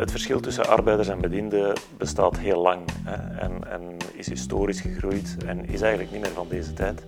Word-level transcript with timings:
Het 0.00 0.10
verschil 0.10 0.40
tussen 0.40 0.68
arbeiders 0.68 1.08
en 1.08 1.20
bedienden 1.20 1.72
bestaat 1.96 2.38
heel 2.38 2.62
lang 2.62 2.80
hè, 3.04 3.38
en, 3.38 3.70
en, 3.70 3.96
is 4.12 4.28
historisch 4.28 4.80
gegroeid 4.80 5.36
en 5.46 5.68
is 5.68 5.80
eigenlijk 5.80 6.12
niet 6.12 6.20
meer 6.20 6.30
van 6.30 6.46
deze 6.48 6.72
tijd. 6.72 7.04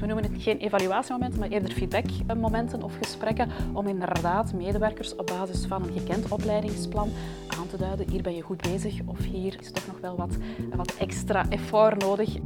We 0.00 0.06
noemen 0.06 0.24
het 0.24 0.42
geen 0.42 0.58
evaluatiemomenten, 0.58 1.40
maar 1.40 1.48
eerder 1.48 1.72
feedbackmomenten 1.72 2.82
of 2.82 2.96
gesprekken 3.02 3.48
om 3.72 3.86
inderdaad 3.86 4.52
medewerkers 4.52 5.16
op 5.16 5.26
basis 5.26 5.66
van 5.66 5.82
een 5.82 5.98
gekend 5.98 6.32
opleidingsplan 6.32 7.10
aan 7.58 7.66
te 7.66 7.76
duiden. 7.76 8.10
Hier 8.10 8.22
ben 8.22 8.36
je 8.36 8.42
goed 8.42 8.62
bezig 8.62 9.00
of 9.04 9.18
hier 9.18 9.56
is 9.60 9.72
toch 9.72 9.86
nog 9.86 10.00
wel 10.00 10.16
wat, 10.16 10.36
wat 10.76 10.94
extra 10.98 11.48
effort 11.48 12.02
nodig. 12.02 12.36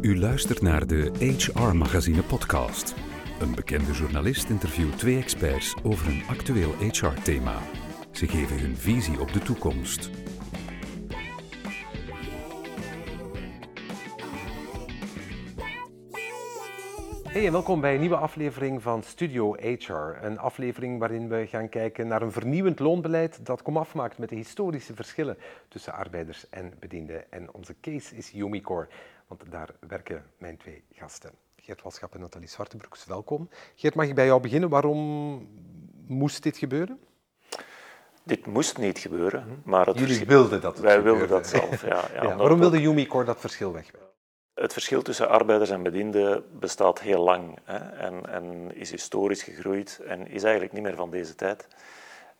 U 0.00 0.18
luistert 0.18 0.62
naar 0.62 0.86
de 0.86 1.10
HR 1.18 1.76
Magazine 1.76 2.22
podcast. 2.22 2.94
Een 3.40 3.54
bekende 3.54 3.92
journalist 3.92 4.48
interviewt 4.48 4.98
twee 4.98 5.16
experts 5.16 5.74
over 5.82 6.06
een 6.06 6.22
actueel 6.28 6.74
HR-thema. 6.78 7.54
Ze 8.20 8.28
geven 8.28 8.58
hun 8.58 8.76
visie 8.76 9.20
op 9.20 9.32
de 9.32 9.38
toekomst. 9.38 10.10
Hey 17.24 17.46
en 17.46 17.52
welkom 17.52 17.80
bij 17.80 17.94
een 17.94 18.00
nieuwe 18.00 18.16
aflevering 18.16 18.82
van 18.82 19.02
Studio 19.02 19.54
HR. 19.54 19.92
Een 19.92 20.38
aflevering 20.38 20.98
waarin 20.98 21.28
we 21.28 21.46
gaan 21.46 21.68
kijken 21.68 22.06
naar 22.06 22.22
een 22.22 22.32
vernieuwend 22.32 22.78
loonbeleid 22.78 23.46
dat 23.46 23.62
komaf 23.62 23.94
maakt 23.94 24.18
met 24.18 24.28
de 24.28 24.36
historische 24.36 24.94
verschillen 24.94 25.36
tussen 25.68 25.92
arbeiders 25.92 26.48
en 26.48 26.72
bedienden. 26.78 27.32
En 27.32 27.54
onze 27.54 27.74
case 27.80 28.16
is 28.16 28.34
Umicore, 28.34 28.88
want 29.26 29.44
daar 29.50 29.70
werken 29.88 30.24
mijn 30.38 30.56
twee 30.56 30.84
gasten. 30.92 31.30
Geert 31.56 31.82
Walschap 31.82 32.14
en 32.14 32.20
Nathalie 32.20 32.48
Zwartebroeks, 32.48 33.06
welkom. 33.06 33.48
Geert, 33.74 33.94
mag 33.94 34.06
ik 34.06 34.14
bij 34.14 34.26
jou 34.26 34.40
beginnen? 34.40 34.68
Waarom 34.68 35.48
moest 36.06 36.42
dit 36.42 36.56
gebeuren? 36.56 36.98
Dit 38.22 38.46
moest 38.46 38.78
niet 38.78 38.98
gebeuren, 38.98 39.62
maar 39.64 39.86
het 39.86 39.98
Jullie 39.98 40.26
wilden 40.26 40.60
dat 40.60 40.72
het 40.72 40.82
wij 40.82 40.94
gebeurde. 40.96 41.18
wilden 41.18 41.36
dat 41.36 41.46
zelf. 41.48 41.82
Ja, 41.82 41.88
ja, 42.14 42.22
Ja, 42.22 42.36
waarom 42.36 42.58
wilde 42.58 42.82
Umicore 42.82 43.24
dat 43.24 43.40
verschil 43.40 43.72
wegwerken? 43.72 44.08
Het 44.54 44.72
verschil 44.72 45.02
tussen 45.02 45.28
arbeiders 45.28 45.70
en 45.70 45.82
bedienden 45.82 46.44
bestaat 46.58 47.00
heel 47.00 47.22
lang 47.22 47.58
hè, 47.64 47.76
en, 47.78 48.26
en 48.28 48.74
is 48.74 48.90
historisch 48.90 49.42
gegroeid 49.42 50.00
en 50.06 50.26
is 50.28 50.42
eigenlijk 50.42 50.72
niet 50.72 50.82
meer 50.82 50.96
van 50.96 51.10
deze 51.10 51.34
tijd. 51.34 51.68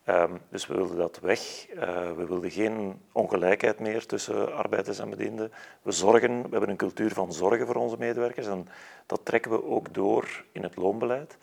Ehm, 0.05 0.33
dus 0.51 0.67
we 0.67 0.75
wilden 0.75 0.97
dat 0.97 1.19
weg. 1.20 1.67
Eh, 1.69 2.12
we 2.12 2.25
wilden 2.27 2.51
geen 2.51 3.01
ongelijkheid 3.12 3.78
meer 3.78 4.06
tussen 4.06 4.55
arbeiders 4.56 4.98
en 4.98 5.11
bedienden. 5.11 5.53
We 5.83 5.92
zorgen, 5.92 6.42
we 6.42 6.48
hebben 6.51 6.69
een 6.69 6.77
cultuur 6.77 7.12
van 7.12 7.33
zorgen 7.33 7.67
voor 7.67 7.75
onze 7.77 7.97
medewerkers 7.98 8.47
en 8.47 8.69
dat 9.06 9.20
trekken 9.25 9.51
we 9.51 9.64
ook 9.64 9.95
door 9.95 10.45
in 10.53 10.62
het 10.62 10.77
loonbeleid. 10.77 11.36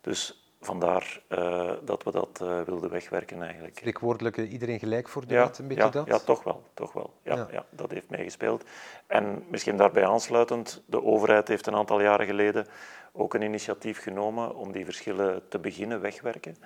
Dus 0.00 0.45
vandaar 0.66 1.20
eh, 1.28 1.70
dat 1.84 2.02
we 2.02 2.10
dat 2.10 2.38
eh, 2.42 2.60
wilden 2.60 2.90
wegwerken 2.90 3.42
eigenlijk. 3.42 3.78
Spreekwoordelijke 3.78 4.48
iedereen 4.48 4.78
gelijk 4.78 5.08
voor 5.08 5.26
de 5.26 5.34
Ja, 5.34 5.44
wet, 5.46 5.58
een 5.58 5.68
beetje 5.68 5.82
ja, 5.84 5.90
dat? 5.90 6.06
ja, 6.06 6.18
toch 6.18 6.42
wel. 6.44 6.62
Toch 6.74 6.92
wel. 6.92 7.12
Ja, 7.22 7.34
Ja. 7.34 7.48
ja. 7.50 7.64
dat 7.70 7.90
heeft 7.90 8.10
meegespeeld. 8.10 8.64
En 9.06 9.44
misschien 9.48 9.76
daarbij 9.76 10.06
aansluitend, 10.06 10.82
de 10.86 11.04
overheid 11.04 11.48
heeft 11.48 11.66
een 11.66 11.74
aantal 11.74 12.00
jaren 12.00 12.26
geleden 12.26 12.66
ook 13.12 13.34
een 13.34 13.42
initiatief 13.42 14.02
genomen 14.02 14.54
om 14.54 14.72
die 14.72 14.84
verschillen 14.84 15.48
te 15.48 15.58
beginnen 15.58 16.00
wegwerken. 16.00 16.56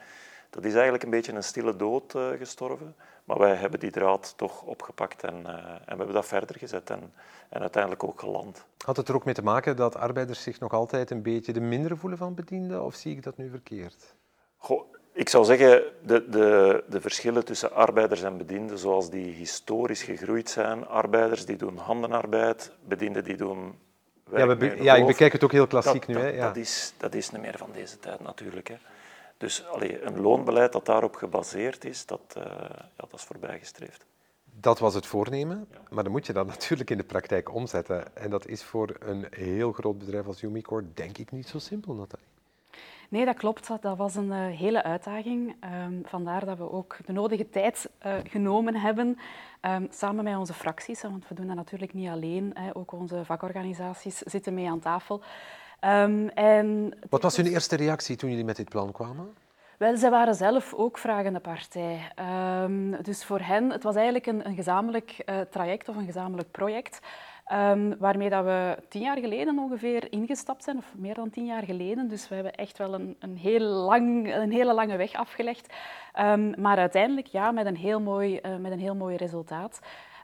Dat 0.51 0.65
is 0.65 0.73
eigenlijk 0.73 1.03
een 1.03 1.11
beetje 1.11 1.33
een 1.33 1.43
stille 1.43 1.77
dood 1.77 2.15
eh, 2.15 2.29
gestorven, 2.39 2.95
maar 3.31 3.39
wij 3.39 3.55
hebben 3.55 3.81
die 3.81 3.91
draad 3.91 4.33
toch 4.37 4.63
opgepakt 4.63 5.23
en, 5.23 5.47
eh, 5.47 5.55
en 5.55 5.81
we 5.85 5.97
hebben 5.97 6.13
dat 6.13 6.27
verder 6.27 6.57
gezet 6.59 6.91
en, 6.91 7.13
en 7.49 7.61
uiteindelijk 7.61 8.05
ook 8.05 8.21
geland. 8.21 8.65
Had 8.85 8.97
het 8.97 9.09
er 9.09 9.15
ook 9.15 9.25
mee 9.25 9.35
te 9.35 9.43
maken 9.43 9.77
dat 9.77 9.97
arbeiders 9.97 10.43
zich 10.43 10.61
nog 10.61 10.73
altijd 10.73 11.11
een 11.11 11.23
beetje 11.23 11.53
de 11.53 11.61
mindere 11.61 11.97
voelen 11.97 12.19
van 12.19 12.35
bedienden, 12.35 12.85
of 12.85 12.95
zie 12.95 13.17
ik 13.17 13.23
dat 13.23 13.37
nu 13.37 13.51
verkeerd? 13.51 14.15
Goh, 14.57 14.95
ik 15.13 15.29
zou 15.29 15.45
zeggen, 15.45 15.83
de, 16.03 16.29
de, 16.29 16.85
de 16.89 17.01
verschillen 17.01 17.45
tussen 17.45 17.73
arbeiders 17.73 18.23
en 18.23 18.37
bedienden, 18.37 18.79
zoals 18.79 19.11
die 19.11 19.33
historisch 19.33 20.03
gegroeid 20.03 20.51
zijn, 20.51 20.87
arbeiders 20.87 21.45
die 21.45 21.57
doen 21.57 21.77
handenarbeid, 21.77 22.73
bedienden 22.85 23.25
die 23.25 23.37
doen 23.37 23.79
Ja, 24.31 24.57
ja, 24.81 24.95
ik 24.95 25.07
bekijk 25.07 25.33
het 25.33 25.45
ook 25.45 25.53
heel 25.53 25.69
dat, 25.69 25.83
klassiek 25.83 26.07
nu. 26.07 26.15
dat, 26.15 26.23
Hè? 26.23 26.29
Ja. 26.29 26.47
dat, 26.47 26.57
is, 26.57 26.95
dat 26.97 27.15
is 27.15 27.31
niet 27.31 27.41
meer 27.41 27.59
van 27.59 27.71
deze 27.73 27.99
tijd 27.99 28.21
natuurlijk. 28.21 28.69
Hè. 28.69 28.77
Dus 29.41 29.67
allee, 29.67 30.03
een 30.03 30.21
loonbeleid 30.21 30.73
dat 30.73 30.87
daarop 30.87 31.15
gebaseerd 31.15 31.85
is, 31.85 32.07
dat, 32.07 32.21
eh, 32.37 32.43
ja, 32.71 32.89
dat 32.97 33.13
is 33.13 33.23
voorbijgestreefd. 33.23 34.07
Dat 34.45 34.79
was 34.79 34.95
het 34.95 35.07
voornemen, 35.07 35.67
maar 35.91 36.03
dan 36.03 36.13
moet 36.13 36.27
je 36.27 36.33
dat 36.33 36.47
natuurlijk 36.47 36.91
in 36.91 36.97
de 36.97 37.05
praktijk 37.05 37.55
omzetten. 37.55 38.17
En 38.17 38.31
dat 38.31 38.47
is 38.47 38.63
voor 38.63 38.97
een 38.99 39.27
heel 39.31 39.73
groot 39.73 39.99
bedrijf 39.99 40.27
als 40.27 40.43
Umicore 40.43 40.85
denk 40.95 41.19
ik 41.19 41.31
niet 41.33 41.49
zo 41.49 41.59
simpel, 41.59 41.95
Nathalie. 41.95 42.25
Nee, 43.09 43.25
dat 43.25 43.37
klopt. 43.37 43.67
Dat- 43.69 43.83
Dat 43.83 43.97
was 43.97 44.15
een 44.15 44.33
eh, 44.33 44.47
hele 44.59 44.83
uitdaging. 44.83 45.57
Ehm, 45.61 45.95
vandaar 46.05 46.45
dat 46.45 46.59
we 46.59 46.71
ook 46.71 46.97
de 47.07 47.13
nodige 47.13 47.49
tijd 47.51 47.91
eh, 47.99 48.15
genomen 48.29 48.75
hebben, 48.77 49.19
ehm, 49.61 49.87
samen 49.91 50.25
met 50.25 50.37
onze 50.37 50.53
fracties. 50.55 51.03
Want 51.03 51.29
we 51.29 51.35
doen 51.35 51.47
dat 51.47 51.57
natuurlijk 51.57 51.95
niet 51.95 52.09
alleen. 52.09 52.51
Hè. 52.55 52.77
Ook 52.77 52.93
onze 52.93 53.25
vakorganisaties 53.25 54.19
zitten 54.19 54.55
mee 54.55 54.69
aan 54.71 54.81
tafel. 54.81 55.21
Ehm, 55.81 56.27
en 56.35 56.93
Wat 57.09 57.23
was 57.23 57.37
hun 57.37 57.47
eerste 57.47 57.77
reactie 57.77 58.17
toen 58.17 58.31
jullie 58.31 58.45
met 58.45 58.57
dit 58.57 58.69
plan 58.69 58.93
kwamen? 58.93 59.35
Wel, 59.79 59.97
zij 59.97 60.11
waren 60.11 60.35
zelf 60.35 60.75
ook 60.75 60.99
vragende 60.99 61.41
partij. 61.41 62.13
Ehm, 62.15 63.03
dus 63.03 63.25
voor 63.25 63.41
hen, 63.41 63.71
het 63.71 63.83
was 63.83 63.95
eigenlijk 63.95 64.27
een, 64.27 64.47
een 64.47 64.55
gezamenlijk 64.55 65.11
eh, 65.11 65.41
traject 65.41 65.89
of 65.89 65.97
een 65.97 66.05
gezamenlijk 66.05 66.51
project. 66.51 67.01
ehm, 67.45 67.93
waarmee 67.99 68.31
dat 68.31 68.45
we 68.45 68.77
tien 68.89 69.03
jaar 69.03 69.19
geleden 69.19 69.59
ongeveer 69.59 70.13
ingestapt 70.13 70.65
zijn, 70.65 70.77
of 70.77 70.93
meer 70.97 71.15
dan 71.15 71.31
tien 71.31 71.47
jaar 71.47 71.63
geleden. 71.63 72.09
Dus 72.09 72.29
we 72.29 72.35
hebben 72.35 72.55
echt 72.55 72.79
wel 72.79 72.95
een, 72.95 73.17
een, 73.19 73.37
heel 73.37 73.61
lang, 73.61 74.35
een 74.35 74.53
hele 74.53 74.75
lange 74.75 74.97
weg 74.97 75.15
afgelegd. 75.15 75.75
Maar 76.57 76.79
uiteindelijk 76.79 77.27
ja, 77.27 77.51
met, 77.51 77.67
een 77.67 77.77
heel 77.77 78.01
mooi, 78.01 78.37
eh, 78.37 78.57
met 78.57 78.73
een 78.73 78.79
heel 78.79 78.95
mooi 78.95 79.17
resultaat. 79.17 79.81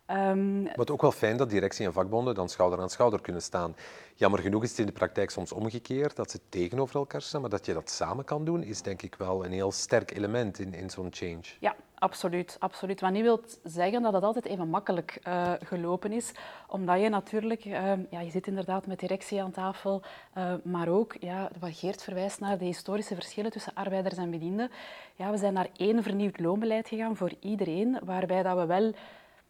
Ehm, 0.06 0.64
Wat 0.74 0.90
ook 0.90 1.00
wel 1.00 1.12
fijn 1.12 1.36
dat 1.36 1.50
directie 1.50 1.86
en 1.86 1.92
vakbonden 1.92 2.34
dan 2.34 2.48
schouder 2.48 2.80
aan 2.80 2.90
schouder 2.90 3.20
kunnen 3.20 3.42
staan. 3.42 3.76
Jammer 4.14 4.40
genoeg 4.40 4.62
is 4.62 4.70
het 4.70 4.78
in 4.78 4.86
de 4.86 4.92
praktijk 4.92 5.30
soms 5.30 5.52
omgekeerd, 5.52 6.16
dat 6.16 6.30
ze 6.30 6.40
tegenover 6.48 6.96
elkaar 6.96 7.22
staan, 7.22 7.40
maar 7.40 7.50
dat 7.50 7.66
je 7.66 7.72
dat 7.72 7.90
samen 7.90 8.24
kan 8.24 8.44
doen, 8.44 8.62
is 8.62 8.82
denk 8.82 9.02
ik 9.02 9.14
wel 9.14 9.44
een 9.44 9.52
heel 9.52 9.72
sterk 9.72 10.16
element 10.16 10.58
in, 10.58 10.74
in 10.74 10.90
zo'n 10.90 11.08
change. 11.10 11.42
Ja, 11.60 11.76
absoluut, 11.94 12.56
absoluut. 12.58 13.00
Wat 13.00 13.10
niet 13.10 13.22
wil 13.22 13.40
zeggen 13.64 14.02
dat 14.02 14.12
het 14.12 14.22
altijd 14.22 14.44
even 14.46 14.68
makkelijk 14.68 15.18
eh, 15.22 15.52
gelopen 15.64 16.12
is, 16.12 16.32
omdat 16.68 17.00
je 17.00 17.08
natuurlijk, 17.08 17.64
eh, 17.64 17.92
ja, 18.10 18.20
je 18.20 18.30
zit 18.30 18.46
inderdaad 18.46 18.86
met 18.86 19.00
directie 19.00 19.42
aan 19.42 19.50
tafel, 19.50 20.02
eh, 20.32 20.54
maar 20.64 20.88
ook, 20.88 21.16
ja, 21.20 21.50
wat 21.60 21.78
Geert 21.78 22.02
verwijst 22.02 22.40
naar 22.40 22.58
de 22.58 22.64
historische 22.64 23.14
verschillen 23.14 23.50
tussen 23.50 23.74
arbeiders 23.74 24.16
en 24.16 24.30
bedienden. 24.30 24.70
Ja, 25.14 25.30
we 25.30 25.36
zijn 25.36 25.52
naar 25.52 25.68
één 25.76 26.02
vernieuwd 26.02 26.40
loonbeleid 26.40 26.88
gegaan 26.88 27.16
voor 27.16 27.32
iedereen, 27.40 27.98
waarbij 28.04 28.42
dat 28.42 28.56
we 28.56 28.66
wel 28.66 28.92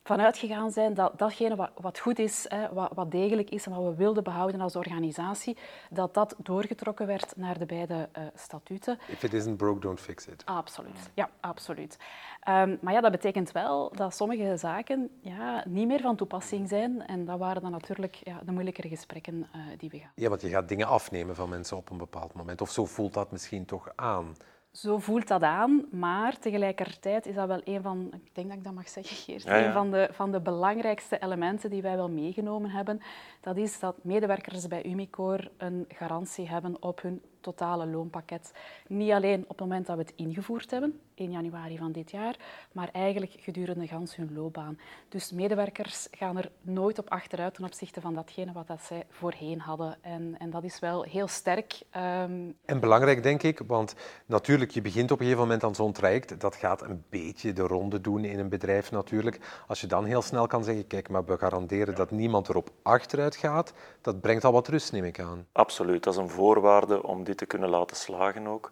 vanuit 0.06 0.38
gegaan 0.38 0.70
zijn 0.70 0.94
dat 0.94 1.18
datgene 1.18 1.56
wat, 1.56 1.70
wat 1.74 1.98
goed 1.98 2.18
is, 2.18 2.44
hè, 2.48 2.72
wat, 2.72 2.90
wat 2.94 3.10
degelijk 3.10 3.50
is 3.50 3.66
en 3.66 3.72
wat 3.72 3.84
we 3.84 3.94
wilden 3.94 4.22
behouden 4.22 4.60
als 4.60 4.76
organisatie, 4.76 5.56
dat 5.90 6.14
dat 6.14 6.34
doorgetrokken 6.38 7.06
werd 7.06 7.36
naar 7.36 7.58
de 7.58 7.66
beide 7.66 8.08
eh, 8.12 8.22
statuten. 8.34 8.98
If 9.08 9.22
it 9.22 9.34
isn't 9.34 9.56
broke, 9.56 9.80
don't 9.80 10.00
fix 10.00 10.26
it. 10.26 10.42
Absoluut, 10.44 11.10
ja, 11.14 11.30
absoluut. 11.40 11.98
Ehm, 12.40 12.76
maar 12.80 12.92
ja, 12.92 13.00
dat 13.00 13.10
betekent 13.10 13.52
wel 13.52 13.92
dat 13.94 14.14
sommige 14.14 14.56
zaken 14.56 15.10
ja, 15.20 15.64
niet 15.66 15.86
meer 15.86 16.00
van 16.00 16.16
toepassing 16.16 16.68
zijn. 16.68 17.06
En 17.06 17.24
dat 17.24 17.38
waren 17.38 17.62
dan 17.62 17.70
natuurlijk 17.70 18.20
ja, 18.22 18.40
de 18.44 18.52
moeilijkere 18.52 18.88
gesprekken 18.88 19.48
eh, 19.52 19.60
die 19.78 19.90
we 19.90 19.98
gaan. 19.98 20.12
Ja, 20.14 20.28
want 20.28 20.40
je 20.40 20.48
gaat 20.48 20.68
dingen 20.68 20.86
afnemen 20.86 21.34
van 21.34 21.48
mensen 21.48 21.76
op 21.76 21.90
een 21.90 21.98
bepaald 21.98 22.34
moment. 22.34 22.60
Of 22.60 22.70
zo 22.70 22.84
voelt 22.84 23.14
dat 23.14 23.30
misschien 23.30 23.64
toch 23.64 23.92
aan. 23.94 24.34
Zo 24.76 24.98
voelt 24.98 25.28
dat 25.28 25.42
aan, 25.42 25.84
maar 25.90 26.38
tegelijkertijd 26.38 27.26
is 27.26 27.34
dat 27.34 27.46
wel 27.46 27.60
een 27.64 27.82
van, 27.82 28.10
ik 28.24 28.34
denk 28.34 28.48
dat 28.48 28.56
ik 28.56 28.64
dat 28.64 28.74
mag 28.74 28.88
zeggen, 28.88 29.16
Geert, 29.16 29.42
Ja, 29.42 29.56
ja. 29.56 29.66
een 29.66 29.72
van 29.72 29.90
de, 29.90 30.08
van 30.12 30.32
de 30.32 30.40
belangrijkste 30.40 31.18
elementen 31.18 31.70
die 31.70 31.82
wij 31.82 31.96
wel 31.96 32.10
meegenomen 32.10 32.70
hebben. 32.70 33.00
Dat 33.40 33.56
is 33.56 33.78
dat 33.78 33.96
medewerkers 34.02 34.68
bij 34.68 34.84
Umicore 34.86 35.50
een 35.56 35.84
garantie 35.88 36.48
hebben 36.48 36.82
op 36.82 37.02
hun 37.02 37.22
totale 37.46 37.86
loonpakket. 37.86 38.52
Niet 38.88 39.10
alleen 39.12 39.42
op 39.42 39.48
het 39.48 39.60
moment 39.60 39.86
dat 39.86 39.96
we 39.96 40.02
het 40.02 40.12
ingevoerd 40.16 40.70
hebben, 40.70 41.00
1 41.14 41.30
januari 41.30 41.78
van 41.78 41.92
dit 41.92 42.10
jaar, 42.10 42.36
maar 42.72 42.88
eigenlijk 42.92 43.32
gedurende 43.38 43.86
gans 43.86 44.16
hun 44.16 44.30
loopbaan. 44.34 44.78
Dus 45.08 45.32
medewerkers 45.32 46.08
gaan 46.10 46.36
er 46.36 46.50
nooit 46.60 46.98
op 46.98 47.10
achteruit 47.10 47.54
ten 47.54 47.64
opzichte 47.64 48.00
van 48.00 48.14
datgene 48.14 48.52
wat 48.52 48.66
dat 48.66 48.82
zij 48.82 49.06
voorheen 49.10 49.60
hadden. 49.60 49.96
En, 50.00 50.34
en 50.38 50.50
dat 50.50 50.64
is 50.64 50.78
wel 50.78 51.02
heel 51.02 51.28
sterk. 51.28 51.80
Ehm, 51.90 52.50
En 52.64 52.80
belangrijk, 52.80 53.22
denk 53.22 53.42
ik, 53.42 53.60
want 53.66 53.94
natuurlijk, 54.26 54.70
je 54.70 54.80
begint 54.80 55.10
op 55.10 55.18
een 55.18 55.24
gegeven 55.24 55.46
moment 55.46 55.64
aan 55.64 55.74
zo'n 55.74 55.92
traject. 55.92 56.40
Dat 56.40 56.56
gaat 56.56 56.82
een 56.82 57.04
beetje 57.08 57.52
de 57.52 57.62
ronde 57.62 58.00
doen 58.00 58.24
in 58.24 58.38
een 58.38 58.48
bedrijf 58.48 58.90
natuurlijk. 58.90 59.40
Als 59.66 59.80
je 59.80 59.86
dan 59.86 60.04
heel 60.04 60.22
snel 60.22 60.46
kan 60.46 60.64
zeggen, 60.64 60.86
kijk, 60.86 61.08
maar 61.08 61.24
we 61.24 61.38
garanderen 61.38 61.94
dat 61.94 62.10
niemand 62.10 62.48
erop 62.48 62.70
achteruit 62.82 63.36
gaat, 63.36 63.72
dat 64.00 64.20
brengt 64.20 64.44
al 64.44 64.52
wat 64.52 64.68
rust, 64.68 64.92
neem 64.92 65.04
ik 65.04 65.20
aan. 65.20 65.46
Absoluut, 65.52 66.02
dat 66.02 66.14
is 66.14 66.20
een 66.20 66.28
voorwaarde 66.28 67.02
om 67.02 67.24
dit 67.24 67.35
te 67.36 67.46
kunnen 67.46 67.68
laten 67.68 67.96
slagen 67.96 68.46
ook. 68.46 68.70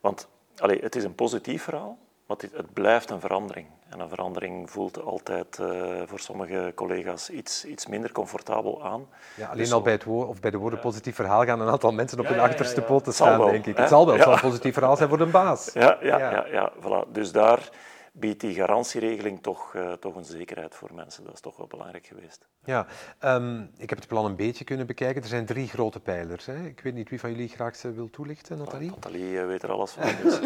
Want 0.00 0.28
allee, 0.56 0.80
het 0.80 0.96
is 0.96 1.04
een 1.04 1.14
positief 1.14 1.62
verhaal, 1.62 1.98
maar 2.26 2.36
het, 2.36 2.50
het 2.56 2.72
blijft 2.72 3.10
een 3.10 3.20
verandering. 3.20 3.66
En 3.88 4.00
een 4.00 4.08
verandering 4.08 4.70
voelt 4.70 5.02
altijd 5.02 5.58
eh, 5.58 5.66
voor 6.06 6.18
sommige 6.20 6.72
collega's 6.74 7.30
iets, 7.30 7.64
iets 7.64 7.86
minder 7.86 8.12
comfortabel 8.12 8.84
aan. 8.84 9.06
Ja, 9.34 9.46
alleen 9.46 9.58
Dus 9.58 9.72
al 9.72 9.80
bij, 9.82 9.92
het 9.92 10.04
woord, 10.04 10.28
of 10.28 10.40
bij 10.40 10.50
de 10.50 10.56
woorden 10.56 10.78
positief 10.80 11.14
verhaal 11.14 11.44
gaan 11.44 11.60
een 11.60 11.68
aantal 11.68 11.92
mensen 11.92 12.18
op 12.20 12.24
Ja, 12.24 12.30
hun 12.32 12.40
achterste 12.40 12.80
ja. 12.80 12.86
poten 12.86 13.12
staan, 13.12 13.38
wel, 13.38 13.50
denk 13.50 13.66
ik. 13.66 13.74
hè? 13.76 13.80
Het 13.80 13.90
zal 13.90 14.06
wel, 14.06 14.14
het 14.14 14.24
Ja. 14.24 14.30
zal 14.30 14.32
een 14.34 14.48
positief 14.50 14.74
verhaal 14.74 14.96
zijn 14.96 15.08
voor 15.08 15.18
de 15.18 15.26
baas. 15.26 15.70
Ja, 15.72 15.98
ja, 16.00 16.18
Ja. 16.18 16.30
ja. 16.30 16.46
ja, 16.46 16.72
voilà. 16.80 17.10
Dus 17.12 17.32
daar 17.32 17.68
biedt 18.16 18.40
die 18.40 18.54
garantieregeling 18.54 19.42
toch, 19.42 19.74
uh, 19.74 19.92
toch 19.92 20.14
een 20.14 20.24
zekerheid 20.24 20.74
voor 20.74 20.94
mensen. 20.94 21.24
Dat 21.24 21.34
is 21.34 21.40
toch 21.40 21.56
wel 21.56 21.66
belangrijk 21.66 22.06
geweest. 22.06 22.46
Ja, 22.64 22.86
um, 23.24 23.70
ik 23.76 23.88
heb 23.88 23.98
het 23.98 24.08
plan 24.08 24.24
een 24.24 24.36
beetje 24.36 24.64
kunnen 24.64 24.86
bekijken. 24.86 25.22
Er 25.22 25.28
zijn 25.28 25.46
drie 25.46 25.68
grote 25.68 26.00
pijlers. 26.00 26.46
Hè. 26.46 26.66
Ik 26.66 26.80
weet 26.80 26.94
niet 26.94 27.08
wie 27.08 27.20
van 27.20 27.30
jullie 27.30 27.48
graag 27.48 27.76
ze 27.76 27.92
wil 27.92 28.10
toelichten, 28.10 28.58
Nathalie? 28.58 28.90
Nathalie 28.90 29.40
weet 29.40 29.62
er 29.62 29.70
alles 29.70 29.90
van. 29.90 30.02
Dus. 30.22 30.38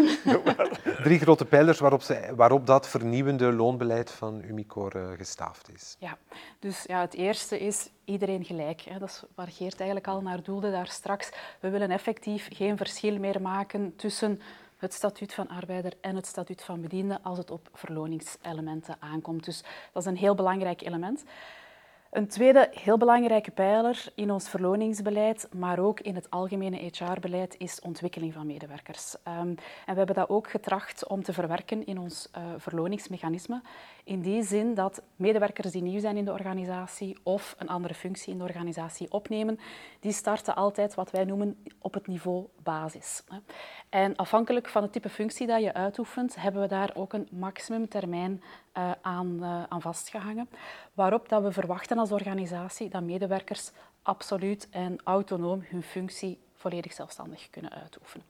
drie 1.06 1.18
grote 1.18 1.44
pijlers 1.44 1.78
waarop, 1.78 2.02
ze, 2.02 2.32
waarop 2.36 2.66
dat 2.66 2.88
vernieuwende 2.88 3.52
loonbeleid 3.52 4.10
van 4.10 4.42
Umicore 4.42 4.98
uh, 4.98 5.16
gestaafd 5.16 5.70
is. 5.74 5.96
Ja, 5.98 6.18
dus 6.58 6.84
ja, 6.86 7.00
het 7.00 7.14
eerste 7.14 7.58
is 7.58 7.90
iedereen 8.04 8.44
gelijk. 8.44 8.80
Hè. 8.80 8.98
Dat 8.98 9.08
is 9.08 9.22
waar 9.34 9.48
Geert 9.48 9.76
eigenlijk 9.76 10.08
al 10.08 10.20
naar 10.20 10.42
doelde 10.42 10.70
daar 10.70 10.88
straks. 10.88 11.30
We 11.60 11.70
willen 11.70 11.90
effectief 11.90 12.48
geen 12.52 12.76
verschil 12.76 13.18
meer 13.18 13.40
maken 13.40 13.96
tussen 13.96 14.40
het 14.78 14.94
statuut 14.94 15.34
van 15.34 15.48
arbeider 15.48 15.92
en 16.00 16.16
het 16.16 16.26
statuut 16.26 16.62
van 16.62 16.80
bediende 16.80 17.18
als 17.22 17.38
het 17.38 17.50
op 17.50 17.68
verloningselementen 17.72 18.96
aankomt. 18.98 19.44
Dus 19.44 19.62
dat 19.92 20.02
is 20.02 20.08
een 20.08 20.16
heel 20.16 20.34
belangrijk 20.34 20.82
element. 20.82 21.24
Een 22.10 22.28
tweede 22.28 22.68
heel 22.72 22.96
belangrijke 22.96 23.50
pijler 23.50 24.04
in 24.14 24.30
ons 24.30 24.48
verloningsbeleid, 24.48 25.48
maar 25.54 25.78
ook 25.78 26.00
in 26.00 26.14
het 26.14 26.30
algemene 26.30 26.76
HR-beleid, 26.76 27.54
is 27.58 27.80
ontwikkeling 27.80 28.32
van 28.32 28.46
medewerkers. 28.46 29.14
Um, 29.14 29.24
en 29.24 29.56
we 29.86 29.94
hebben 29.94 30.14
dat 30.14 30.28
ook 30.28 30.50
getracht 30.50 31.06
om 31.06 31.22
te 31.22 31.32
verwerken 31.32 31.86
in 31.86 31.98
ons 31.98 32.28
uh, 32.36 32.42
verloningsmechanisme. 32.56 33.62
In 34.08 34.20
die 34.20 34.42
zin 34.42 34.74
dat 34.74 35.02
medewerkers 35.16 35.72
die 35.72 35.82
nieuw 35.82 36.00
zijn 36.00 36.16
in 36.16 36.24
de 36.24 36.32
organisatie 36.32 37.16
of 37.22 37.54
een 37.58 37.68
andere 37.68 37.94
functie 37.94 38.32
in 38.32 38.38
de 38.38 38.44
organisatie 38.44 39.12
opnemen, 39.12 39.58
die 40.00 40.12
starten 40.12 40.54
altijd 40.54 40.94
wat 40.94 41.10
wij 41.10 41.24
noemen 41.24 41.64
op 41.78 41.94
het 41.94 42.06
niveau 42.06 42.46
basis. 42.62 43.22
En 43.88 44.16
afhankelijk 44.16 44.68
van 44.68 44.82
het 44.82 44.92
type 44.92 45.08
functie 45.08 45.46
dat 45.46 45.62
je 45.62 45.74
uitoefent, 45.74 46.36
hebben 46.36 46.62
we 46.62 46.68
daar 46.68 46.90
ook 46.94 47.12
een 47.12 47.28
maximumtermijn 47.30 48.42
uh, 48.78 48.90
aan, 49.00 49.38
uh, 49.40 49.62
aan 49.68 49.82
vastgehangen, 49.82 50.48
waarop 50.94 51.28
dat 51.28 51.42
we 51.42 51.52
verwachten 51.52 51.98
als 51.98 52.12
organisatie 52.12 52.88
dat 52.88 53.02
medewerkers 53.02 53.70
absoluut 54.02 54.68
en 54.70 54.98
autonoom 55.04 55.64
hun 55.68 55.82
functie 55.82 56.38
volledig 56.54 56.92
zelfstandig 56.92 57.50
kunnen 57.50 57.72
uitoefenen. 57.72 58.26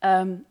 Um, 0.00 0.46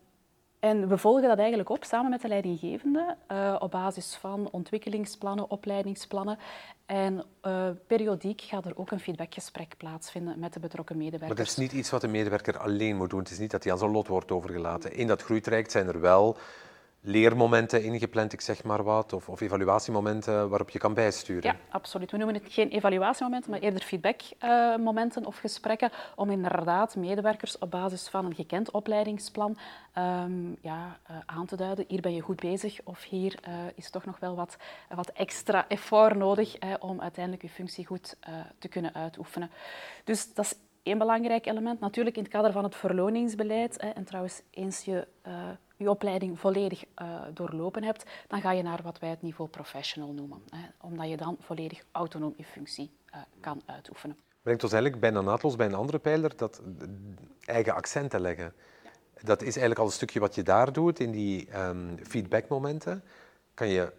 en 0.66 0.88
we 0.88 0.98
volgen 0.98 1.28
dat 1.28 1.38
eigenlijk 1.38 1.70
op 1.70 1.84
samen 1.84 2.10
met 2.10 2.22
de 2.22 2.28
leidinggevende 2.28 3.16
uh, 3.32 3.56
op 3.60 3.72
basis 3.72 4.16
van 4.16 4.48
ontwikkelingsplannen, 4.52 5.50
opleidingsplannen. 5.50 6.38
En 6.86 7.24
uh, 7.44 7.68
periodiek 7.88 8.42
gaat 8.42 8.66
er 8.66 8.78
ook 8.78 8.92
een 8.92 9.00
feedbackgesprek 9.00 9.78
plaatsvinden 9.78 10.40
met 10.40 10.54
de 10.54 10.60
betrokken 10.60 10.98
medewerkers. 10.98 11.30
Maar 11.30 11.46
dat 11.46 11.48
is 11.48 11.58
niet 11.58 11.72
iets 11.72 11.90
wat 11.90 12.02
de 12.02 12.08
medewerker 12.08 12.58
alleen 12.58 12.96
moet 12.96 13.10
doen. 13.10 13.20
Het 13.20 13.32
is 13.32 13.40
niet 13.40 13.52
dat 13.52 13.64
hij 13.64 13.72
aan 13.72 13.78
zijn 13.78 13.92
lot 13.92 14.08
wordt 14.08 14.32
overgelaten. 14.32 14.94
In 14.96 15.08
dat 15.08 15.22
groeitraject 15.22 15.72
zijn 15.72 15.88
er 15.88 16.02
wel 16.02 16.38
leermomenten 17.06 17.84
ingepland, 17.84 18.34
ik 18.34 18.42
zeg 18.42 18.64
maar 18.64 18.84
wat, 18.84 19.14
of, 19.14 19.30
of, 19.30 19.42
evaluatiemomenten 19.42 20.50
waarop 20.50 20.70
je 20.70 20.80
kan 20.80 20.94
bijsturen? 20.94 21.44
Ja, 21.44 21.56
absoluut. 21.70 22.12
We 22.12 22.18
noemen 22.18 22.36
het 22.36 22.54
geen 22.54 22.70
evaluatiemomenten, 22.70 23.52
maar 23.52 23.60
eerder 23.60 23.82
feedbackmomenten 23.82 25.22
uh, 25.22 25.28
of 25.28 25.38
gesprekken 25.38 25.92
om 26.16 26.30
inderdaad 26.30 26.96
medewerkers 26.96 27.58
op 27.58 27.72
basis 27.72 28.08
van 28.08 28.26
een 28.26 28.36
gekend 28.36 28.72
opleidingsplan 28.72 29.58
um, 29.98 30.58
ja, 30.62 31.00
uh, 31.12 31.18
aan 31.26 31.46
te 31.46 31.56
duiden. 31.56 31.86
Hier 31.88 32.02
ben 32.02 32.14
je 32.14 32.22
goed 32.22 32.40
bezig 32.40 32.80
of 32.84 33.04
hier 33.04 33.40
uh, 33.48 33.54
is 33.76 33.90
toch 33.90 34.06
nog 34.06 34.20
wel 34.20 34.36
wat, 34.36 34.58
wat 34.96 35.10
extra 35.10 35.66
effort 35.68 36.16
nodig 36.16 36.58
om 36.80 37.02
uiteindelijk 37.02 37.44
je 37.44 37.50
functie 37.50 37.86
goed 37.86 38.16
eh, 38.20 38.34
te 38.60 38.68
kunnen 38.68 38.94
uitoefenen. 38.94 39.52
Dus 40.04 40.34
dat 40.34 40.46
is 40.46 40.56
één 40.86 40.98
belangrijk 40.98 41.46
element. 41.46 41.80
Natuurlijk 41.80 42.18
in 42.18 42.24
het 42.24 42.32
kader 42.32 42.52
van 42.52 42.64
het 42.64 42.76
verloningsbeleid. 42.76 43.82
Hè, 43.82 43.90
en 43.90 44.04
trouwens, 44.04 44.42
eens 44.50 44.86
je 44.86 45.08
uh, 45.28 45.50
je 45.78 45.90
opleiding 45.90 46.40
volledig 46.40 46.84
uh, 47.02 47.22
doorlopen 47.34 47.84
hebt, 47.84 48.04
dan 48.28 48.42
ga 48.42 48.52
je 48.52 48.64
naar 48.64 48.80
wat 48.84 49.00
wij 49.00 49.10
het 49.10 49.22
niveau 49.22 49.50
professional 49.50 50.14
noemen. 50.14 50.42
Hè, 50.50 50.68
omdat 50.82 51.10
je 51.10 51.18
dan 51.18 51.38
volledig 51.40 51.84
autonoom 51.92 52.34
je 52.38 52.44
functie 52.44 52.92
uh, 53.14 53.22
kan 53.40 53.62
uitoefenen. 53.66 54.18
Brengt 54.42 54.64
ons 54.64 54.74
eigenlijk 54.74 55.02
bijna 55.02 55.22
naadloos 55.22 55.56
bij 55.56 55.66
een 55.66 55.74
andere 55.74 56.00
pijler, 56.00 56.38
dat 56.38 56.62
eigen 57.46 57.74
accenten 57.74 58.22
leggen. 58.22 58.54
Dat 59.22 59.40
is 59.42 59.48
eigenlijk 59.48 59.80
al 59.80 59.86
een 59.86 59.92
stukje 59.92 60.20
wat 60.20 60.36
je 60.36 60.44
daar 60.44 60.74
doet, 60.74 61.00
in 61.00 61.12
die 61.12 61.60
um, 61.60 61.98
feedbackmomenten. 62.04 63.04
Kan 63.54 63.68
je 63.68 63.94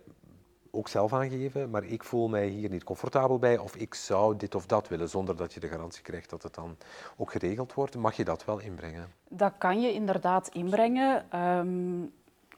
ook 0.76 0.88
zelf 0.88 1.12
aangeven, 1.12 1.70
maar 1.70 1.84
ik 1.84 2.04
voel 2.04 2.28
mij 2.28 2.46
hier 2.46 2.70
niet 2.70 2.84
comfortabel 2.84 3.38
bij 3.38 3.58
of 3.58 3.76
ik 3.76 3.94
zou 3.94 4.36
dit 4.36 4.54
of 4.54 4.66
dat 4.66 4.88
willen, 4.88 5.08
zonder 5.08 5.36
dat 5.36 5.54
je 5.54 5.60
de 5.60 5.68
garantie 5.68 6.02
krijgt 6.02 6.30
dat 6.30 6.42
het 6.42 6.54
dan 6.54 6.76
ook 7.16 7.30
geregeld 7.30 7.74
wordt. 7.74 7.96
Mag 7.96 8.16
je 8.16 8.24
dat 8.24 8.44
wel 8.44 8.58
inbrengen? 8.58 9.08
Dat 9.28 9.52
kan 9.58 9.80
je 9.80 9.92
inderdaad 9.92 10.48
inbrengen. 10.48 11.40
Um, 11.40 12.12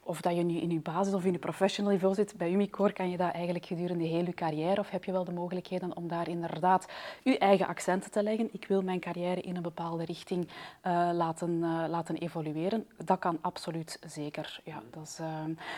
of 0.09 0.21
dat 0.21 0.35
je 0.35 0.43
nu 0.43 0.55
in 0.55 0.69
je 0.69 0.79
basis 0.79 1.13
of 1.13 1.25
in 1.25 1.31
je 1.31 1.39
professional 1.39 1.91
niveau 1.91 2.13
zit, 2.13 2.37
bij 2.37 2.51
Umicore 2.51 2.93
kan 2.93 3.09
je 3.09 3.17
dat 3.17 3.33
eigenlijk 3.33 3.65
gedurende 3.65 4.03
heel 4.03 4.25
je 4.25 4.33
carrière 4.33 4.79
of 4.79 4.89
heb 4.89 5.03
je 5.03 5.11
wel 5.11 5.23
de 5.23 5.31
mogelijkheden 5.31 5.95
om 5.97 6.07
daar 6.07 6.29
inderdaad 6.29 6.87
je 7.23 7.37
eigen 7.37 7.67
accenten 7.67 8.11
te 8.11 8.23
leggen. 8.23 8.49
Ik 8.51 8.65
wil 8.67 8.81
mijn 8.81 8.99
carrière 8.99 9.41
in 9.41 9.55
een 9.55 9.61
bepaalde 9.61 10.05
richting 10.05 10.47
uh, 10.47 11.09
laten, 11.13 11.49
uh, 11.49 11.83
laten 11.87 12.15
evolueren. 12.15 12.87
Dat 13.05 13.19
kan 13.19 13.37
absoluut 13.41 13.99
zeker. 14.07 14.59
Ja, 14.63 14.81
dat 14.91 15.03
is, 15.03 15.19
uh, 15.19 15.27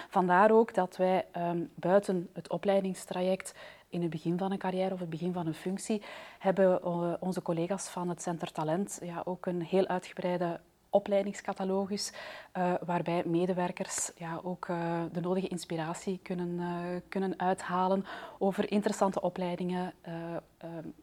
vandaar 0.09 0.51
ook 0.51 0.73
dat 0.73 0.97
wij 0.97 1.25
um, 1.37 1.69
buiten 1.75 2.29
het 2.33 2.49
opleidingstraject 2.49 3.55
in 3.89 4.01
het 4.01 4.09
begin 4.09 4.37
van 4.37 4.51
een 4.51 4.57
carrière 4.57 4.93
of 4.93 4.99
het 4.99 5.09
begin 5.09 5.33
van 5.33 5.47
een 5.47 5.53
functie, 5.53 6.01
hebben 6.39 6.83
onze 7.21 7.41
collega's 7.41 7.89
van 7.89 8.09
het 8.09 8.21
Center 8.21 8.51
Talent 8.51 8.99
ja, 9.03 9.21
ook 9.25 9.45
een 9.45 9.61
heel 9.61 9.87
uitgebreide 9.87 10.59
opleidingscatalogus, 10.91 12.11
uh, 12.57 12.73
waarbij 12.85 13.23
medewerkers 13.25 14.11
ja, 14.17 14.39
ook 14.43 14.67
uh, 14.67 15.01
de 15.11 15.19
nodige 15.19 15.47
inspiratie 15.47 16.19
kunnen, 16.23 16.59
uh, 16.59 16.99
kunnen 17.09 17.39
uithalen 17.39 18.05
over 18.37 18.71
interessante 18.71 19.21
opleidingen, 19.21 19.93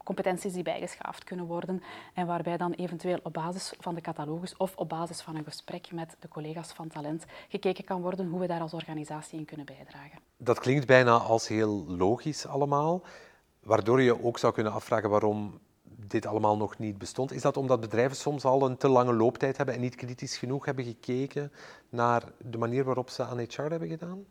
competenties 0.03 0.53
die 0.53 0.63
bijgeschaafd 0.63 1.23
kunnen 1.23 1.45
worden 1.45 1.83
en 2.13 2.27
waarbij 2.27 2.57
dan 2.57 2.71
eventueel 2.71 3.19
op 3.23 3.33
basis 3.33 3.73
van 3.79 3.95
de 3.95 4.01
catalogus 4.01 4.57
of 4.57 4.75
op 4.75 4.89
basis 4.89 5.21
van 5.21 5.35
een 5.35 5.43
gesprek 5.43 5.91
met 5.91 6.15
de 6.19 6.27
collega's 6.27 6.71
van 6.71 6.87
talent 6.87 7.25
gekeken 7.47 7.83
kan 7.83 8.01
worden 8.01 8.29
hoe 8.29 8.39
we 8.39 8.47
daar 8.47 8.61
als 8.61 8.73
organisatie 8.73 9.39
in 9.39 9.45
kunnen 9.45 9.65
bijdragen. 9.65 10.19
Dat 10.37 10.59
klinkt 10.59 10.87
bijna 10.87 11.17
als 11.17 11.47
heel 11.47 11.85
logisch 11.87 12.45
allemaal, 12.45 13.01
waardoor 13.59 14.01
je 14.01 14.23
ook 14.23 14.37
zou 14.37 14.53
kunnen 14.53 14.73
afvragen 14.73 15.09
waarom 15.09 15.59
dit 16.11 16.25
allemaal 16.25 16.57
nog 16.57 16.77
niet 16.77 16.97
bestond. 16.97 17.31
Is 17.31 17.41
dat 17.41 17.57
omdat 17.57 17.79
bedrijven 17.79 18.17
soms 18.17 18.45
al 18.45 18.65
een 18.65 18.77
te 18.77 18.87
lange 18.87 19.13
looptijd 19.13 19.57
hebben 19.57 19.75
en 19.75 19.81
niet 19.81 19.95
kritisch 19.95 20.37
genoeg 20.37 20.65
hebben 20.65 20.85
gekeken 20.85 21.51
naar 21.89 22.23
de 22.37 22.57
manier 22.57 22.83
waarop 22.83 23.09
ze 23.09 23.23
aan 23.23 23.39
HR 23.39 23.61
hebben 23.61 23.89
gedaan? 23.89 24.25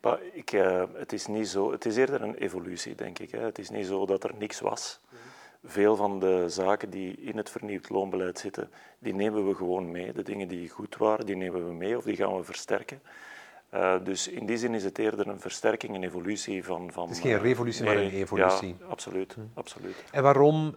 Maar 0.00 0.18
ik, 0.32 0.52
uh, 0.52 0.84
het, 0.92 1.12
is 1.12 1.26
niet 1.26 1.48
zo, 1.48 1.72
het 1.72 1.84
is 1.84 1.96
eerder 1.96 2.22
een 2.22 2.34
evolutie, 2.34 2.94
denk 2.94 3.18
ik. 3.18 3.30
Hè. 3.30 3.38
Het 3.38 3.58
is 3.58 3.70
niet 3.70 3.86
zo 3.86 4.06
dat 4.06 4.24
er 4.24 4.34
niks 4.38 4.60
was. 4.60 5.00
Veel 5.64 5.96
van 5.96 6.20
de 6.20 6.44
zaken 6.48 6.90
die 6.90 7.16
in 7.16 7.36
het 7.36 7.50
vernieuwd 7.50 7.88
loonbeleid 7.88 8.38
zitten, 8.38 8.70
die 8.98 9.14
nemen 9.14 9.46
we 9.48 9.54
gewoon 9.54 9.90
mee. 9.90 10.12
De 10.12 10.22
dingen 10.22 10.48
die 10.48 10.68
goed 10.68 10.96
waren, 10.96 11.26
die 11.26 11.36
nemen 11.36 11.66
we 11.66 11.72
mee 11.72 11.96
of 11.96 12.04
die 12.04 12.16
gaan 12.16 12.36
we 12.36 12.44
versterken. 12.44 13.02
Uh, 13.74 13.94
dus 14.04 14.28
in 14.28 14.46
die 14.46 14.56
zin 14.56 14.74
is 14.74 14.84
het 14.84 14.98
eerder 14.98 15.28
een 15.28 15.40
versterking, 15.40 15.94
een 15.94 16.02
evolutie 16.02 16.64
van... 16.64 16.92
van 16.92 17.08
het 17.08 17.16
is 17.16 17.22
geen 17.22 17.38
revolutie, 17.38 17.84
nee, 17.84 17.94
maar 17.94 18.04
een 18.04 18.10
evolutie. 18.10 18.76
Ja, 18.80 18.86
absoluut, 18.86 19.34
hm. 19.34 19.40
absoluut. 19.54 20.04
En 20.10 20.22
waarom, 20.22 20.76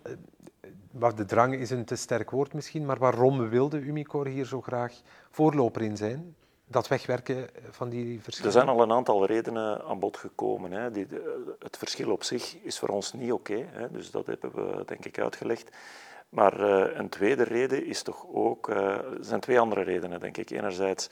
uh, 1.00 1.10
de 1.16 1.26
drang 1.26 1.56
is 1.56 1.70
een 1.70 1.86
te 1.86 1.96
sterk 1.96 2.32
woord 2.32 2.54
misschien, 2.54 2.86
maar 2.86 2.98
waarom 2.98 3.50
wilde 3.50 3.80
Umicore 3.80 4.30
hier 4.30 4.46
zo 4.46 4.62
graag 4.62 4.94
voorloper 5.30 5.82
in 5.82 5.98
zijn? 5.98 6.36
Dat 6.68 6.88
wegwerken 6.88 7.50
van 7.70 7.90
die 7.90 8.22
verschillen? 8.22 8.54
Er 8.54 8.58
zijn 8.58 8.76
al 8.76 8.82
een 8.82 8.92
aantal 8.92 9.26
redenen 9.26 9.84
aan 9.84 10.00
bod 10.00 10.18
gekomen. 10.18 10.72
Hè. 10.72 10.92
Die, 10.92 11.08
de, 11.08 11.56
het 11.60 11.78
verschil 11.78 12.12
op 12.12 12.24
zich 12.24 12.58
is 12.62 12.80
voor 12.80 12.90
ons 12.90 13.14
niet 13.14 13.32
oké, 13.32 13.68
okay, 13.72 13.88
dus 13.92 14.12
dat 14.12 14.26
hebben 14.26 14.56
we 14.56 14.84
denk 14.86 15.06
ik 15.06 15.20
uitgelegd. 15.20 15.76
Maar 16.30 16.60
uh, 16.60 16.98
een 16.98 17.10
tweede 17.10 17.44
reden 17.44 17.86
is 17.86 18.04
toch 18.04 18.26
ook... 18.34 18.70
er 18.70 19.06
zijn 19.20 19.40
twee 19.40 19.60
andere 19.60 19.82
redenen, 19.82 20.20
denk 20.20 20.38
ik. 20.38 20.50
Enerzijds 20.50 21.10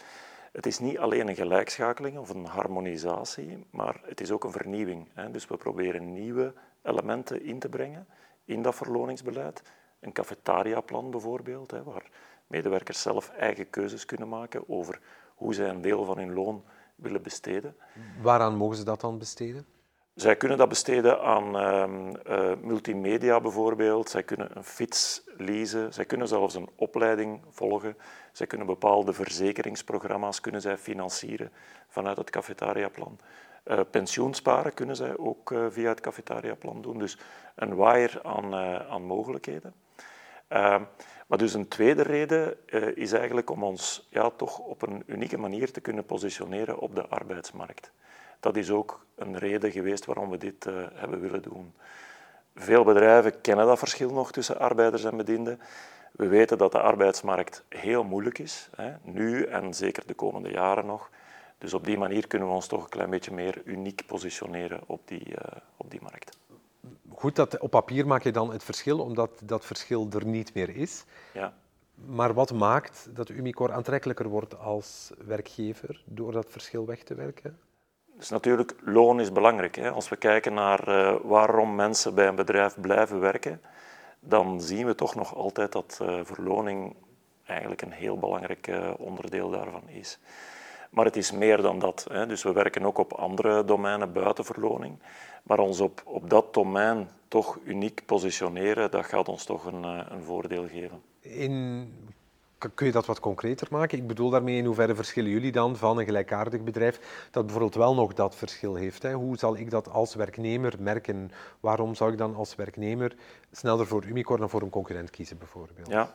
het 0.54 0.66
is 0.66 0.80
niet 0.80 0.98
alleen 0.98 1.28
een 1.28 1.36
gelijkschakeling 1.36 2.18
of 2.18 2.30
een 2.30 2.46
harmonisatie, 2.46 3.66
maar 3.70 4.02
het 4.04 4.22
is 4.22 4.32
ook 4.32 4.44
een 4.44 4.52
vernieuwing. 4.52 5.08
Dus 5.32 5.48
we 5.48 5.58
proberen 5.58 6.14
nieuwe 6.14 6.54
elementen 6.82 7.44
in 7.44 7.60
te 7.60 7.70
brengen 7.70 8.08
in 8.46 8.62
dat 8.62 8.76
verloningsbeleid. 8.76 9.62
Een 10.00 10.12
cafetariaplan 10.12 11.12
bijvoorbeeld, 11.12 11.72
waar 11.72 12.10
medewerkers 12.48 13.02
zelf 13.02 13.30
eigen 13.30 13.70
keuzes 13.70 14.06
kunnen 14.06 14.30
maken 14.30 14.70
over 14.70 15.00
hoe 15.36 15.54
zij 15.54 15.70
een 15.70 15.82
deel 15.82 16.06
van 16.06 16.18
hun 16.18 16.34
loon 16.34 16.64
willen 16.96 17.22
besteden. 17.22 17.76
Waaraan 18.22 18.56
mogen 18.56 18.78
ze 18.78 18.84
dat 18.84 19.02
dan 19.02 19.18
besteden? 19.18 19.66
Zij 20.14 20.36
kunnen 20.36 20.58
dat 20.58 20.70
besteden 20.70 21.22
aan 21.22 21.56
uh, 21.56 22.54
multimedia 22.62 23.42
bijvoorbeeld. 23.42 24.10
Zij 24.10 24.24
kunnen 24.24 24.58
een 24.58 24.64
fiets 24.64 25.24
lezen. 25.38 25.94
Zij 25.94 26.06
kunnen 26.06 26.28
zelfs 26.28 26.56
een 26.56 26.70
opleiding 26.76 27.42
volgen. 27.50 27.98
Zij 28.32 28.48
kunnen 28.48 28.68
bepaalde 28.68 29.14
verzekeringsprogramma's 29.14 30.42
kunnen 30.42 30.62
zij 30.62 30.78
financieren 30.78 31.52
vanuit 31.88 32.18
het 32.18 32.30
cafetariaplan. 32.30 33.20
Uh, 33.66 33.80
pensioensparen 33.92 34.74
kunnen 34.74 34.96
zij 34.96 35.18
ook 35.18 35.52
uh, 35.52 35.66
via 35.70 35.90
het 35.90 36.02
cafetariaplan 36.02 36.82
doen. 36.82 36.98
Dus 37.00 37.18
een 37.56 37.76
waaier 37.76 38.20
aan, 38.24 38.56
aan 38.90 39.04
mogelijkheden. 39.04 39.74
Ehm, 40.48 40.84
maar 41.28 41.38
dus 41.38 41.54
een 41.54 41.68
tweede 41.68 42.02
reden 42.02 42.58
is 42.96 43.12
eigenlijk 43.12 43.50
om 43.50 43.64
ons 43.64 44.08
ja, 44.10 44.30
toch 44.30 44.60
op 44.60 44.82
een 44.82 45.04
unieke 45.06 45.38
manier 45.38 45.72
te 45.72 45.82
kunnen 45.82 46.06
positioneren 46.06 46.80
op 46.80 46.96
de 46.96 47.08
arbeidsmarkt. 47.08 47.92
Dat 48.44 48.56
is 48.56 48.72
ook 48.72 49.06
een 49.16 49.38
reden 49.38 49.72
geweest 49.72 50.06
waarom 50.06 50.30
we 50.30 50.38
dit 50.38 50.66
uh, 50.66 50.74
hebben 50.94 51.20
willen 51.20 51.42
doen. 51.42 51.74
Veel 52.56 52.84
bedrijven 52.84 53.42
kennen 53.42 53.66
dat 53.66 53.80
verschil 53.80 54.14
nog 54.14 54.32
tussen 54.32 54.60
arbeiders 54.60 55.04
en 55.04 55.18
bedienden. 55.18 55.60
We 56.12 56.28
weten 56.28 56.58
dat 56.58 56.72
de 56.72 56.80
arbeidsmarkt 56.80 57.64
heel 57.70 58.04
moeilijk 58.04 58.40
is, 58.40 58.70
hè, 58.76 58.94
nu 59.02 59.44
en 59.44 59.74
zeker 59.74 60.04
de 60.08 60.14
komende 60.14 60.52
jaren 60.52 60.86
nog. 60.86 61.10
Dus 61.58 61.74
op 61.74 61.86
die 61.86 61.98
manier 61.98 62.28
kunnen 62.28 62.48
we 62.48 62.54
ons 62.54 62.68
toch 62.68 62.84
een 62.84 62.90
klein 62.90 63.10
beetje 63.10 63.32
meer 63.32 63.62
uniek 63.66 64.06
positioneren 64.06 64.82
op 64.86 65.08
die, 65.08 65.30
uh, 65.30 65.36
op 65.78 65.92
die 65.92 66.02
markt. 66.02 66.38
Goed, 67.14 67.36
dat, 67.36 67.60
op 67.60 67.70
papier 67.70 68.08
maak 68.08 68.24
je 68.24 68.32
dan 68.32 68.52
het 68.52 68.64
verschil, 68.64 69.00
omdat 69.00 69.42
dat 69.44 69.66
verschil 69.66 70.08
er 70.12 70.26
niet 70.26 70.54
meer 70.54 70.76
is. 70.76 71.06
Ja. 71.34 71.54
Maar 71.96 72.34
wat 72.34 72.54
maakt 72.54 73.10
dat 73.14 73.30
Umicore 73.30 73.74
aantrekkelijker 73.74 74.28
wordt 74.28 74.60
als 74.60 75.12
werkgever 75.26 76.04
door 76.06 76.32
dat 76.32 76.46
verschil 76.50 76.86
weg 76.86 77.04
te 77.04 77.16
werken? 77.16 77.60
Dus 78.18 78.30
natuurlijk, 78.30 78.76
loon 78.82 79.20
is 79.20 79.32
belangrijk. 79.32 79.76
Hè. 79.76 79.92
Als 79.92 80.10
we 80.10 80.16
kijken 80.16 80.54
naar 80.54 80.90
uh, 80.90 81.16
waarom 81.24 81.76
mensen 81.76 82.16
bij 82.16 82.28
een 82.28 82.36
bedrijf 82.36 82.76
blijven 82.82 83.20
werken, 83.20 83.62
dan 84.20 84.62
zien 84.62 84.86
we 84.86 84.96
toch 84.96 85.16
nog 85.16 85.36
altijd 85.36 85.72
dat 85.72 86.00
uh, 86.02 86.20
verloning 86.24 86.96
eigenlijk 87.46 87.82
een 87.82 87.92
heel 87.92 88.18
belangrijk 88.18 88.68
uh, 88.68 88.90
onderdeel 88.98 89.50
daarvan 89.50 89.90
is. 89.90 90.20
Maar 90.90 91.06
het 91.06 91.16
is 91.16 91.32
meer 91.32 91.62
dan 91.62 91.80
dat. 91.80 92.06
Hè. 92.10 92.26
Dus 92.26 92.44
we 92.44 92.52
werken 92.52 92.86
ook 92.86 92.98
op 92.98 93.14
andere 93.14 93.66
domeinen 93.66 94.14
buiten 94.14 94.46
verloning. 94.46 95.00
Maar 95.44 95.60
ons 95.60 95.80
op, 95.80 96.02
op 96.06 96.30
dat 96.30 96.54
domein 96.54 97.10
toch 97.28 97.60
uniek 97.64 98.06
positioneren, 98.06 98.92
dat 98.92 99.06
gaat 99.06 99.30
ons 99.30 99.46
toch 99.46 99.66
een, 99.66 99.84
een 99.84 100.24
voordeel 100.24 100.68
geven. 100.68 101.02
In 101.20 101.88
Kun 102.74 102.86
je 102.86 102.92
dat 102.92 103.06
wat 103.06 103.20
concreter 103.20 103.68
maken? 103.72 103.98
Ik 103.98 104.08
bedoel 104.08 104.30
daarmee 104.30 104.58
in 104.58 104.66
hoeverre 104.66 104.96
verschillen 104.96 105.32
jullie 105.32 105.52
dan 105.52 105.76
van 105.78 105.98
een 105.98 106.06
gelijkaardig 106.06 106.64
bedrijf 106.64 107.28
dat 107.32 107.44
bijvoorbeeld 107.44 107.76
wel 107.76 107.96
nog 107.96 108.14
dat 108.14 108.36
verschil 108.36 108.76
heeft? 108.76 109.04
Hè? 109.04 109.14
Hoe 109.14 109.38
zal 109.38 109.58
ik 109.58 109.70
dat 109.70 109.90
als 109.90 110.16
werknemer 110.16 110.74
merken? 110.80 111.32
Waarom 111.60 111.96
zou 111.96 112.12
ik 112.12 112.18
dan 112.18 112.36
als 112.36 112.56
werknemer 112.56 113.16
sneller 113.52 113.88
voor 113.88 114.04
Umicore 114.06 114.40
dan 114.40 114.50
voor 114.50 114.62
een 114.62 114.70
concurrent 114.70 115.10
kiezen 115.10 115.38
bijvoorbeeld? 115.38 115.88
Ja, 115.88 116.14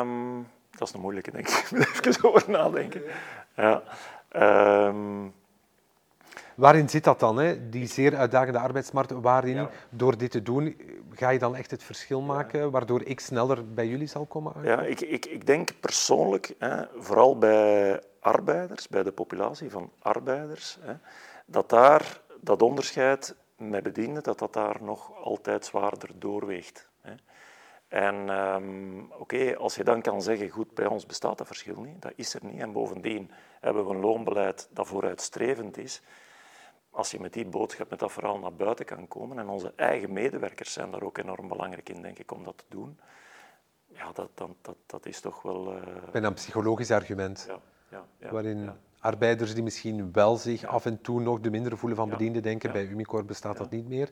um, 0.00 0.46
dat 0.70 0.88
is 0.88 0.94
een 0.94 1.00
moeilijke 1.00 1.30
denk 1.30 1.48
ik. 1.48 1.70
Even 2.06 2.28
over 2.28 2.50
nadenken. 2.50 3.02
Ja. 3.56 3.82
Um, 4.86 5.32
Waarin 6.60 6.88
zit 6.88 7.04
dat 7.04 7.20
dan, 7.20 7.36
hè? 7.36 7.68
die 7.68 7.86
zeer 7.86 8.16
uitdagende 8.16 8.58
arbeidsmarkt? 8.58 9.10
Waarin, 9.10 9.68
door 9.90 10.18
dit 10.18 10.30
te 10.30 10.42
doen, 10.42 10.76
ga 11.10 11.28
je 11.28 11.38
dan 11.38 11.56
echt 11.56 11.70
het 11.70 11.82
verschil 11.82 12.20
maken, 12.20 12.70
waardoor 12.70 13.02
ik 13.02 13.20
sneller 13.20 13.74
bij 13.74 13.86
jullie 13.86 14.06
zal 14.06 14.26
komen? 14.26 14.52
Ja, 14.62 14.82
ik, 14.82 15.00
ik, 15.00 15.26
ik 15.26 15.46
denk 15.46 15.80
persoonlijk, 15.80 16.54
hè, 16.58 16.84
vooral 16.96 17.38
bij 17.38 18.00
arbeiders, 18.20 18.88
bij 18.88 19.02
de 19.02 19.12
populatie 19.12 19.70
van 19.70 19.90
arbeiders, 19.98 20.78
hè, 20.80 20.92
dat 21.46 21.68
daar 21.68 22.20
dat 22.40 22.62
onderscheid 22.62 23.34
met 23.56 23.82
bedienden, 23.82 24.22
dat 24.22 24.38
dat 24.38 24.52
daar 24.52 24.76
nog 24.80 25.24
altijd 25.24 25.64
zwaarder 25.64 26.10
doorweegt. 26.14 26.88
Hè. 27.00 27.12
En 27.88 28.28
um, 28.28 29.12
oké, 29.18 29.56
als 29.56 29.74
je 29.74 29.84
dan 29.84 30.02
kan 30.02 30.22
zeggen, 30.22 30.48
goed, 30.48 30.74
bij 30.74 30.86
ons 30.86 31.06
bestaat 31.06 31.38
dat 31.38 31.46
verschil 31.46 31.80
niet, 31.80 32.02
dat 32.02 32.12
is 32.16 32.34
er 32.34 32.44
niet. 32.44 32.60
En 32.60 32.72
bovendien 32.72 33.30
hebben 33.60 33.86
we 33.86 33.94
een 33.94 34.00
loonbeleid 34.00 34.68
dat 34.72 34.86
vooruitstrevend 34.86 35.78
is 35.78 36.02
als 36.90 37.10
je 37.10 37.20
met 37.20 37.32
die 37.32 37.46
boodschap, 37.46 37.90
met 37.90 37.98
dat 37.98 38.12
verhaal 38.12 38.38
naar 38.38 38.52
buiten 38.54 38.84
kan 38.84 39.08
komen, 39.08 39.38
en 39.38 39.48
onze 39.48 39.72
eigen 39.76 40.12
medewerkers 40.12 40.72
zijn 40.72 40.90
daar 40.90 41.02
ook 41.02 41.18
enorm 41.18 41.48
belangrijk 41.48 41.88
in, 41.88 42.02
denk 42.02 42.18
ik, 42.18 42.32
om 42.32 42.44
dat 42.44 42.58
te 42.58 42.64
doen, 42.68 42.98
ja, 43.86 44.12
dat, 44.12 44.30
dat, 44.34 44.50
dat, 44.62 44.76
dat 44.86 45.06
is 45.06 45.20
toch 45.20 45.42
wel... 45.42 45.76
Uh... 45.76 45.82
Bijna 46.12 46.26
een 46.26 46.34
psychologisch 46.34 46.90
argument, 46.90 47.44
ja, 47.48 47.60
ja, 47.88 48.04
ja, 48.18 48.30
waarin 48.30 48.70
arbeiders 49.00 49.54
die 49.54 49.62
misschien 49.62 50.12
wel 50.12 50.36
zich 50.36 50.64
af 50.64 50.86
en 50.86 51.00
toe 51.00 51.20
nog 51.20 51.40
de 51.40 51.50
minder 51.50 51.78
voelen 51.78 51.98
van 51.98 52.08
bedienden 52.08 52.42
denken, 52.42 52.72
bij 52.72 52.86
Umicore 52.86 53.24
bestaat 53.24 53.56
dat 53.56 53.70
niet 53.70 53.88
meer. 53.88 54.10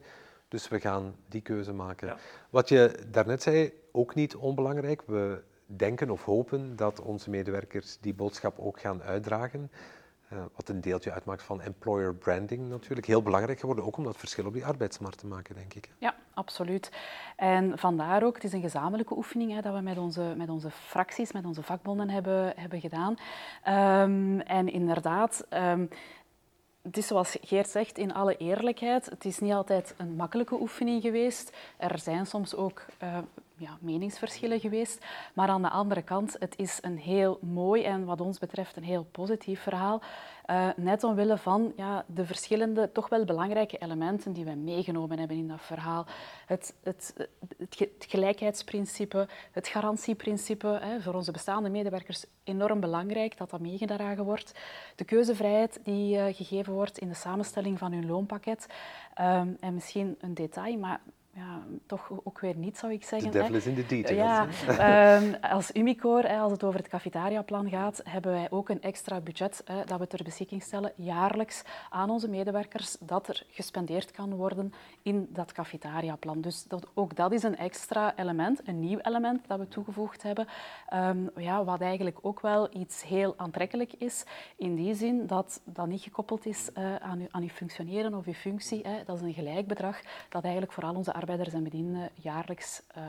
Dus 0.49 0.68
we 0.68 0.80
gaan 0.80 1.16
die 1.26 1.40
keuze 1.40 1.73
maken. 1.73 2.16
Wat 2.50 2.68
je 2.68 3.06
daarnet 3.11 3.42
zei, 3.42 3.73
ook 3.92 4.14
niet 4.14 4.37
onbelangrijk. 4.37 5.02
We 5.06 5.42
denken 5.66 6.11
of 6.11 6.25
hopen 6.25 6.76
dat 6.76 7.00
onze 7.00 7.30
medewerkers 7.30 7.99
die 8.00 8.14
boodschap 8.14 8.58
ook 8.58 8.80
gaan 8.80 9.02
uitdragen. 9.02 9.70
Uh, 10.32 10.38
wat 10.54 10.68
een 10.68 10.80
deeltje 10.80 11.12
uitmaakt 11.12 11.42
van 11.42 11.61
employer 11.61 12.14
branding 12.14 12.68
natuurlijk. 12.68 13.06
Heel 13.06 13.23
belangrijk 13.23 13.61
geworden, 13.61 13.85
ook 13.85 13.97
om 13.97 14.04
dat 14.04 14.16
verschil 14.16 14.47
op 14.47 14.52
die 14.52 14.66
arbeidsmarkt 14.66 15.18
te 15.18 15.26
maken, 15.26 15.54
denk 15.54 15.75
ik. 15.75 15.90
Ja, 15.99 16.14
absoluut. 16.35 16.92
En 17.37 17.78
vandaar 17.78 18.23
ook, 18.23 18.35
het 18.35 18.44
is 18.44 18.52
een 18.52 18.61
gezamenlijke 18.61 19.16
oefening 19.16 19.52
hè, 19.52 19.61
dat 19.61 19.75
we 19.75 19.80
met 19.80 19.99
onze, 19.99 20.35
met 20.37 20.49
onze 20.49 20.70
fracties, 20.70 21.32
met 21.32 21.44
onze 21.44 21.62
vakbonden 21.62 22.11
hebben, 22.11 22.52
hebben 22.56 22.80
gedaan. 22.80 23.16
Um, 24.08 24.40
en 24.40 24.68
inderdaad... 24.68 25.47
Um, 25.50 25.88
het 26.82 26.97
is 26.97 27.06
zoals 27.06 27.37
Geert 27.40 27.68
zegt, 27.68 27.99
in 27.99 28.14
alle 28.14 28.37
eerlijkheid, 28.37 29.06
het 29.06 29.25
is 29.25 29.38
niet 29.38 29.52
altijd 29.52 29.94
een 29.97 30.16
makkelijke 30.16 30.61
oefening 30.61 31.02
geweest. 31.02 31.56
Er 31.76 31.99
zijn 31.99 32.26
soms 32.26 32.54
ook 32.54 32.85
uh, 33.02 33.18
ja, 33.58 33.78
meningsverschillen 33.80 34.60
geweest. 34.60 35.04
Maar 35.34 35.48
aan 35.48 35.62
de 35.62 35.70
andere 35.70 36.02
kant, 36.02 36.36
het 36.38 36.54
is 36.56 36.78
een 36.80 36.98
heel 36.98 37.38
mooi 37.42 37.82
en 37.82 38.04
wat 38.04 38.20
ons 38.20 38.38
betreft 38.38 38.76
een 38.76 38.82
heel 38.82 39.06
positief 39.10 39.60
verhaal. 39.60 40.02
Uh, 40.50 40.68
net 40.76 41.04
omwille 41.04 41.38
van 41.38 41.72
ja, 41.76 42.04
de 42.06 42.26
verschillende, 42.26 42.92
toch 42.92 43.08
wel 43.08 43.24
belangrijke 43.24 43.78
elementen 43.78 44.32
die 44.32 44.44
we 44.44 44.54
meegenomen 44.54 45.18
hebben 45.18 45.36
in 45.36 45.48
dat 45.48 45.60
verhaal. 45.60 46.06
Het, 46.46 46.74
het, 46.82 47.14
het, 47.58 48.06
gelijkheidsprincipe, 48.08 49.28
het 49.52 49.68
garantieprincipe, 49.68 50.78
hè, 50.82 51.00
voor 51.00 51.14
onze 51.14 51.32
bestaande 51.32 51.68
medewerkers 51.68 52.24
enorm 52.44 52.80
belangrijk 52.80 53.36
dat 53.36 53.50
dat 53.50 53.60
meegedragen 53.60 54.24
wordt. 54.24 54.58
De 54.96 55.04
keuzevrijheid 55.04 55.80
die 55.82 56.16
uh, 56.16 56.24
gegeven 56.34 56.72
wordt 56.72 56.98
in 56.98 57.08
de 57.08 57.14
samenstelling 57.14 57.78
van 57.78 57.92
hun 57.92 58.06
loonpakket. 58.06 58.66
Um, 59.20 59.56
en 59.60 59.74
misschien 59.74 60.16
een 60.20 60.34
detail, 60.34 60.78
maar 60.78 61.00
ja, 61.38 61.62
toch 61.87 62.11
ook 62.25 62.40
weer 62.40 62.57
niet, 62.57 62.78
zou 62.78 62.92
ik 62.92 63.04
zeggen. 63.04 63.30
De 63.30 63.38
devil 63.38 63.54
is 63.54 63.66
in 63.66 63.75
de 63.75 63.87
details. 63.87 64.61
Ja, 64.66 65.16
um, 65.16 65.35
als 65.35 65.75
Umicore, 65.75 66.38
als 66.38 66.52
het 66.52 66.64
over 66.64 66.78
het 66.78 66.88
cafetariaplan 66.88 67.68
gaat, 67.68 68.00
hebben 68.04 68.33
wij 68.33 68.47
ook 68.50 68.68
een 68.68 68.83
extra 68.83 69.21
budget 69.21 69.62
hè, 69.64 69.85
dat 69.85 69.99
we 69.99 70.07
ter 70.07 70.25
beschikking 70.25 70.62
stellen 70.62 70.92
jaarlijks 70.95 71.62
aan 71.90 72.11
onze 72.11 72.28
medewerkers 72.28 72.97
dat 73.00 73.28
er 73.28 73.47
gespendeerd 73.50 74.11
kan 74.11 74.35
worden 74.35 74.73
in 75.02 75.28
dat 75.33 75.52
cafetariaplan. 75.52 76.40
Dus 76.40 76.64
dat, 76.64 76.87
ook 76.95 77.16
dat 77.16 77.33
is 77.33 77.42
een 77.42 77.57
extra 77.57 78.16
element, 78.16 78.61
een 78.64 78.80
nieuw 78.80 78.99
element 78.99 79.49
dat 79.49 79.59
we 79.59 79.68
toegevoegd 79.68 80.23
hebben, 80.23 80.47
um, 80.95 81.30
ja, 81.37 81.64
wat 81.64 81.80
eigenlijk 81.80 82.18
ook 82.21 82.40
wel 82.40 82.68
iets 82.76 83.02
heel 83.04 83.35
aantrekkelijk 83.37 83.92
is, 83.92 84.25
in 84.57 84.75
die 84.75 84.95
zin 84.95 85.26
dat 85.26 85.61
dat 85.64 85.87
niet 85.87 86.02
gekoppeld 86.02 86.47
is 86.47 86.71
uh, 86.78 86.97
aan, 86.97 87.18
uw, 87.18 87.26
aan 87.30 87.42
uw 87.42 87.49
functioneren 87.49 88.14
of 88.14 88.26
uw 88.26 88.33
functie. 88.33 88.87
Hè. 88.87 89.04
Dat 89.04 89.16
is 89.16 89.23
een 89.23 89.33
gelijk 89.33 89.66
bedrag 89.66 90.00
dat 90.28 90.42
eigenlijk 90.42 90.73
voor 90.73 90.85
al 90.85 90.95
onze 90.95 91.12
arbeiders 91.12 91.26
en 91.28 91.62
bedienden 91.62 92.11
jaarlijks 92.14 92.82
uh, 92.97 93.02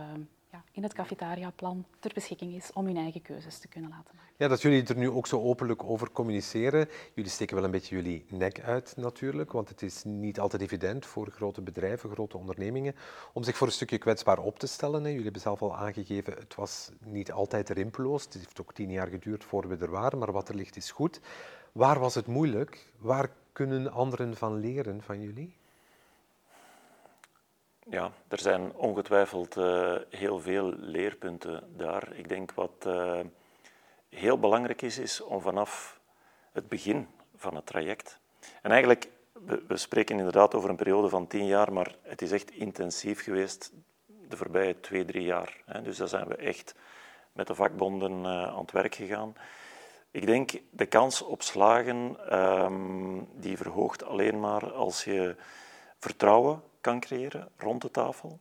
ja, 0.52 0.64
in 0.72 0.84
het 0.84 0.94
cafetariaplan 0.94 1.86
ter 2.00 2.12
beschikking 2.14 2.54
is 2.54 2.74
om 2.74 2.86
hun 2.86 2.98
eigen 2.98 3.22
keuzes 3.22 3.60
te 3.60 3.68
kunnen 3.68 3.90
laten 3.90 4.16
maken. 4.16 4.34
Ja, 4.38 4.48
dat 4.48 4.62
jullie 4.62 4.84
er 4.84 4.98
nu 4.98 5.10
ook 5.10 5.28
zo 5.28 5.42
openlijk 5.42 5.84
over 5.84 6.12
communiceren. 6.12 6.90
Jullie 7.14 7.32
steken 7.32 7.56
wel 7.56 7.64
een 7.64 7.72
beetje 7.72 7.96
jullie 7.96 8.26
nek 8.30 8.62
uit 8.62 8.94
natuurlijk, 8.98 9.52
want 9.52 9.70
het 9.70 9.82
is 9.82 10.04
niet 10.04 10.40
altijd 10.40 10.62
evident 10.62 11.06
voor 11.06 11.32
grote 11.32 11.62
bedrijven, 11.62 12.10
grote 12.10 12.38
ondernemingen, 12.38 12.96
om 13.34 13.44
zich 13.44 13.58
voor 13.58 13.68
een 13.68 13.74
stukje 13.74 13.98
kwetsbaar 13.98 14.40
op 14.40 14.60
te 14.60 14.68
stellen. 14.68 15.04
Jullie 15.04 15.24
hebben 15.24 15.42
zelf 15.42 15.62
al 15.62 15.76
aangegeven, 15.76 16.34
het 16.34 16.56
was 16.56 16.92
niet 17.06 17.32
altijd 17.32 17.70
rimpeloos. 17.70 18.24
Het 18.24 18.34
heeft 18.34 18.62
ook 18.62 18.74
tien 18.74 18.92
jaar 18.92 19.08
geduurd 19.08 19.44
voor 19.44 19.68
we 19.68 19.78
er 19.78 19.92
waren, 19.92 20.20
maar 20.20 20.32
wat 20.32 20.50
er 20.50 20.56
ligt 20.56 20.76
is 20.76 20.92
goed. 20.92 21.22
Waar 21.72 22.00
was 22.00 22.16
het 22.16 22.28
moeilijk? 22.28 22.92
Waar 22.98 23.30
kunnen 23.52 23.92
anderen 23.92 24.36
van 24.36 24.60
leren 24.60 25.02
van 25.02 25.22
jullie? 25.22 25.59
Ja, 27.89 28.12
er 28.27 28.39
zijn 28.39 28.74
ongetwijfeld 28.74 29.58
uh, 29.58 29.96
heel 30.10 30.39
veel 30.39 30.74
leerpunten 30.77 31.63
daar. 31.77 32.13
Ik 32.13 32.29
denk 32.29 32.51
wat 32.51 32.86
uh, 32.88 33.19
heel 34.10 34.39
belangrijk 34.39 34.81
is, 34.81 34.98
is 34.98 35.22
om 35.22 35.41
vanaf 35.41 36.00
het 36.51 36.67
begin 36.67 37.08
van 37.36 37.55
het 37.55 37.65
traject. 37.65 38.19
En 38.62 38.72
eigenlijk, 38.72 39.10
we, 39.67 39.77
spreken 39.77 40.17
inderdaad 40.17 40.55
over 40.55 40.69
een 40.69 40.75
periode 40.75 41.10
van 41.10 41.27
tien 41.27 41.46
jaar, 41.46 41.74
maar 41.74 41.96
het 42.01 42.22
is 42.22 42.31
echt 42.31 42.51
intensief 42.51 43.24
geweest 43.24 43.72
de 44.05 44.38
voorbije 44.38 44.79
twee, 44.79 45.05
drie 45.05 45.24
jaar. 45.24 45.62
Hè. 45.65 45.81
Dus 45.81 45.98
daar 45.98 46.08
zijn 46.08 46.27
we 46.27 46.36
echt 46.36 46.75
met 47.31 47.48
de 47.48 47.55
vakbonden 47.55 48.19
uh, 48.19 48.48
aan 48.48 48.62
het 48.62 48.72
werk 48.72 48.96
gegaan. 48.96 49.36
Ik 50.12 50.25
denk 50.25 50.51
de 50.69 50.86
kans 50.86 51.22
op 51.22 51.41
slagen, 51.41 52.17
um, 52.39 53.27
die 53.34 53.58
verhoogt 53.58 54.03
alleen 54.03 54.39
maar 54.39 54.72
als 54.74 55.03
je 55.03 55.36
vertrouwen 55.98 56.63
kan 56.82 57.00
creëren 57.00 57.50
rond 57.58 57.82
de 57.82 57.92
tafel. 57.92 58.40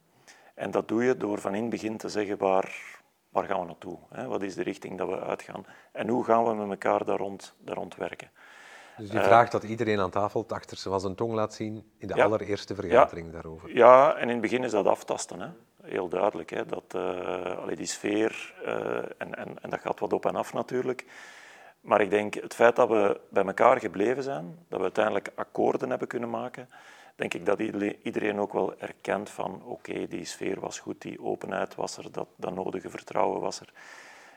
En 0.54 0.70
dat 0.70 0.88
doe 0.88 1.04
je 1.04 1.16
door 1.16 1.40
van 1.40 1.54
in 1.54 1.60
het 1.60 1.70
begin 1.70 1.96
te 1.96 2.08
zeggen 2.08 2.38
waar, 2.38 2.98
waar 3.28 3.44
gaan 3.44 3.60
we 3.60 3.66
naartoe? 3.66 3.98
Hè? 4.08 4.26
Wat 4.26 4.42
is 4.42 4.54
de 4.54 4.62
richting 4.62 4.98
dat 4.98 5.08
we 5.08 5.20
uitgaan? 5.20 5.66
En 5.92 6.08
hoe 6.08 6.24
gaan 6.24 6.44
we 6.44 6.54
met 6.54 6.70
elkaar 6.70 7.04
daar 7.04 7.18
rond, 7.18 7.54
daar 7.58 7.76
rond 7.76 7.96
werken? 7.96 8.30
Dus 8.96 9.10
die 9.10 9.20
vraagt 9.20 9.52
dat 9.52 9.62
iedereen 9.62 10.00
aan 10.00 10.10
tafel 10.10 10.40
het 10.40 10.52
achter 10.52 11.00
zijn 11.00 11.14
tong 11.14 11.32
laat 11.32 11.54
zien 11.54 11.92
in 11.98 12.08
de 12.08 12.22
allereerste 12.22 12.74
vergadering 12.74 13.26
ja, 13.26 13.32
daarover. 13.32 13.74
Ja, 13.74 14.14
en 14.14 14.22
in 14.22 14.28
het 14.28 14.40
begin 14.40 14.64
is 14.64 14.70
dat 14.70 14.86
aftasten. 14.86 15.40
Hè? 15.40 15.48
heel 15.82 16.08
duidelijk. 16.08 16.50
Hè, 16.50 16.66
dat, 16.66 16.94
uh, 16.96 17.76
die 17.76 17.86
sfeer, 17.86 18.54
en, 19.18 19.34
en, 19.34 19.62
en 19.62 19.70
dat 19.70 19.80
gaat 19.80 20.00
wat 20.00 20.12
op 20.12 20.26
en 20.26 20.36
af 20.36 20.52
natuurlijk. 20.52 21.06
Maar 21.80 22.00
ik 22.00 22.10
denk, 22.10 22.34
het 22.34 22.54
feit 22.54 22.76
dat 22.76 22.88
we 22.88 23.20
bij 23.30 23.44
elkaar 23.44 23.80
gebleven 23.80 24.22
zijn, 24.22 24.58
dat 24.68 24.78
we 24.78 24.84
uiteindelijk 24.84 25.30
akkoorden 25.34 25.90
hebben 25.90 26.08
kunnen 26.08 26.30
maken, 26.30 26.68
denk 27.18 27.34
ik 27.34 27.46
dat 27.46 27.60
iedereen 28.02 28.38
ook 28.38 28.52
wel 28.52 28.78
erkent 28.78 29.30
van 29.30 29.62
oké, 29.64 30.06
die 30.06 30.24
sfeer 30.24 30.60
was 30.60 30.78
goed, 30.78 31.02
die 31.02 31.22
openheid 31.22 31.74
was 31.74 31.96
er, 31.96 32.12
dat, 32.12 32.28
dat 32.36 32.54
nodige 32.54 32.90
vertrouwen 32.90 33.40
was 33.40 33.60
er. 33.60 33.72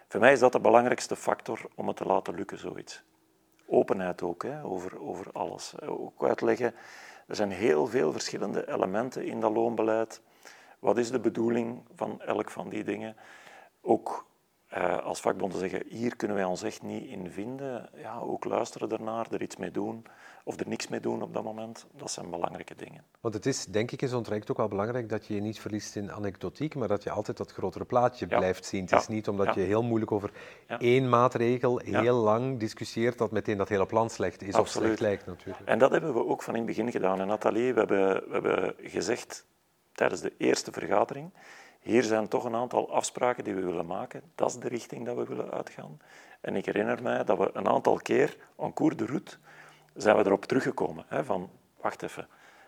Voor 0.08 0.20
mij 0.20 0.32
is 0.32 0.40
dat 0.40 0.52
de 0.52 0.60
belangrijkste 0.60 1.16
factor 1.16 1.60
om 1.76 1.88
het 1.88 1.98
te 1.98 2.06
laten 2.06 2.36
lukken, 2.36 2.58
zoiets. 2.58 3.04
Openheid 3.66 4.22
ook, 4.22 4.44
hè, 4.44 4.64
over, 4.64 5.02
over 5.02 5.32
alles. 5.32 5.82
Ook 5.82 6.24
uitleggen, 6.24 6.74
er 7.28 7.36
zijn 7.36 7.52
heel 7.52 7.88
veel 7.88 8.12
verschillende 8.12 8.70
elementen 8.70 9.26
in 9.26 9.40
dat 9.40 9.52
loonbeleid. 9.52 10.22
Wat 10.80 10.98
is 10.98 11.12
de 11.12 11.20
bedoeling 11.20 11.84
van 11.96 12.22
elk 12.22 12.50
van 12.50 12.70
die 12.70 12.84
dingen? 12.84 13.16
Ook 13.82 14.26
uh, 14.78 14.98
als 14.98 15.20
vakbonden 15.20 15.60
zeggen, 15.60 15.84
hier 15.88 16.16
kunnen 16.16 16.38
wij 16.38 16.46
ons 16.46 16.64
echt 16.64 16.82
niet 16.82 17.08
in 17.08 17.32
vinden, 17.32 17.90
ja, 17.96 18.20
ook 18.20 18.46
luisteren 18.46 18.92
ernaar, 18.92 19.28
er 19.32 19.42
iets 19.42 19.58
mee 19.58 19.72
doen 19.72 20.06
of 20.44 20.60
er 20.60 20.68
niks 20.68 20.88
mee 20.88 21.00
doen 21.00 21.22
op 21.22 21.34
dat 21.34 21.44
moment, 21.44 21.86
dat 21.98 22.12
zijn 22.12 22.30
belangrijke 22.30 22.76
dingen. 22.76 23.04
Want 23.20 23.34
het 23.34 23.46
is, 23.46 23.66
denk 23.66 23.92
ik, 23.92 24.02
in 24.02 24.08
zo'n 24.08 24.24
traject 24.24 24.52
ook 24.52 24.58
wel 24.58 24.68
belangrijk 24.68 25.10
dat 25.10 25.28
je 25.28 25.34
je 25.34 25.42
niet 25.42 25.60
verliest 25.60 25.96
in 25.96 26.12
anekdotiek, 26.12 26.76
maar 26.76 26.88
dat 26.88 27.04
je 27.04 27.12
altijd 27.12 27.38
dat 27.38 27.52
grotere 27.52 27.86
plaatje 27.86 28.28
blijft 28.28 28.66
zien. 28.66 28.84
Het 28.84 29.00
is 29.00 29.08
niet 29.08 29.28
omdat 29.28 29.56
je 29.56 29.62
heel 29.62 29.84
moeilijk 29.84 30.12
over 30.12 30.32
één 30.80 31.10
maatregel 31.10 31.78
heel 31.78 32.16
lang 32.16 32.60
discussieert 32.60 33.18
dat 33.18 33.32
meteen 33.32 33.58
dat 33.58 33.70
hele 33.70 33.86
plan 33.86 34.10
slecht 34.10 34.42
is 34.42 34.56
of 34.56 34.68
slecht 34.68 35.00
lijkt 35.00 35.26
natuurlijk. 35.26 35.68
En 35.68 35.80
dat 35.80 35.92
hebben 35.92 36.14
we 36.14 36.26
ook 36.26 36.44
van 36.44 36.54
in 36.54 36.60
het 36.60 36.70
begin 36.70 36.92
gedaan. 36.92 37.20
En 37.20 37.28
Nathalie, 37.28 37.74
we 37.74 37.80
hebben, 37.80 38.14
we 38.14 38.32
hebben 38.32 38.76
gezegd 38.78 39.46
tijdens 39.94 40.22
de 40.22 40.34
eerste 40.38 40.72
vergadering, 40.72 41.34
hier 41.82 42.04
zijn 42.04 42.28
toch 42.28 42.44
een 42.44 42.56
aantal 42.56 42.92
afspraken 42.92 43.44
die 43.44 43.54
we 43.56 43.62
willen 43.62 43.86
maken. 43.86 44.22
Dat 44.36 44.50
is 44.50 44.56
de 44.56 44.68
richting 44.68 45.06
dat 45.06 45.16
we 45.16 45.26
willen 45.26 45.52
uitgaan. 45.52 46.00
En 46.42 46.56
ik 46.56 46.66
herinner 46.66 47.02
mij 47.04 47.24
dat 47.24 47.38
we 47.38 47.50
een 47.54 47.68
aantal 47.68 47.98
keer, 47.98 48.38
en 48.58 48.74
cours 48.74 48.96
de 48.96 49.06
route, 49.06 49.38
zijn 49.94 50.18
we 50.18 50.26
erop 50.26 50.46
teruggekomen. 50.46 51.06
Hè, 51.08 51.24
van, 51.24 51.50
wacht 51.82 52.04
even, 52.04 52.28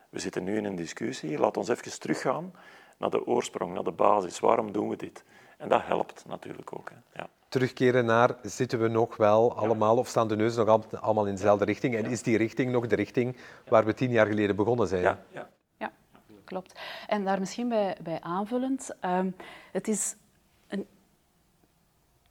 we 0.09 0.19
zitten 0.19 0.43
nu 0.43 0.57
in 0.57 0.65
een 0.65 0.75
discussie, 0.75 1.39
laat 1.39 1.57
ons 1.57 1.69
even 1.69 1.99
teruggaan 1.99 2.53
naar 2.97 3.09
de 3.09 3.25
oorsprong, 3.25 3.73
naar 3.73 3.83
de 3.83 3.91
basis. 3.91 4.39
Waarom 4.39 4.71
doen 4.71 4.89
we 4.89 4.95
dit? 4.95 5.23
En 5.57 5.69
dat 5.69 5.81
helpt 5.83 6.25
natuurlijk 6.27 6.73
ook. 6.73 6.89
Hè. 6.89 7.21
Ja. 7.21 7.29
Terugkeren 7.49 8.05
naar, 8.05 8.35
zitten 8.41 8.79
we 8.79 8.87
nog 8.87 9.17
wel 9.17 9.57
allemaal, 9.57 9.97
of 9.97 10.07
staan 10.07 10.27
de 10.27 10.35
neuzen 10.35 10.65
nog 10.65 11.01
allemaal 11.01 11.25
in 11.25 11.35
dezelfde 11.35 11.65
richting? 11.65 11.95
En 11.95 12.05
is 12.05 12.21
die 12.21 12.37
richting 12.37 12.71
nog 12.71 12.87
de 12.87 12.95
richting 12.95 13.37
waar 13.67 13.85
we 13.85 13.93
tien 13.93 14.11
jaar 14.11 14.27
geleden 14.27 14.55
begonnen 14.55 14.87
zijn? 14.87 15.01
Ja, 15.01 15.23
ja 15.31 15.49
klopt. 16.53 16.79
En 17.07 17.23
daar 17.23 17.39
misschien 17.39 17.69
bij, 17.69 17.97
bij 18.03 18.21
aanvullend, 18.21 18.89
ehm, 18.99 19.29
het 19.71 19.87
is 19.87 20.15
een, 20.67 20.87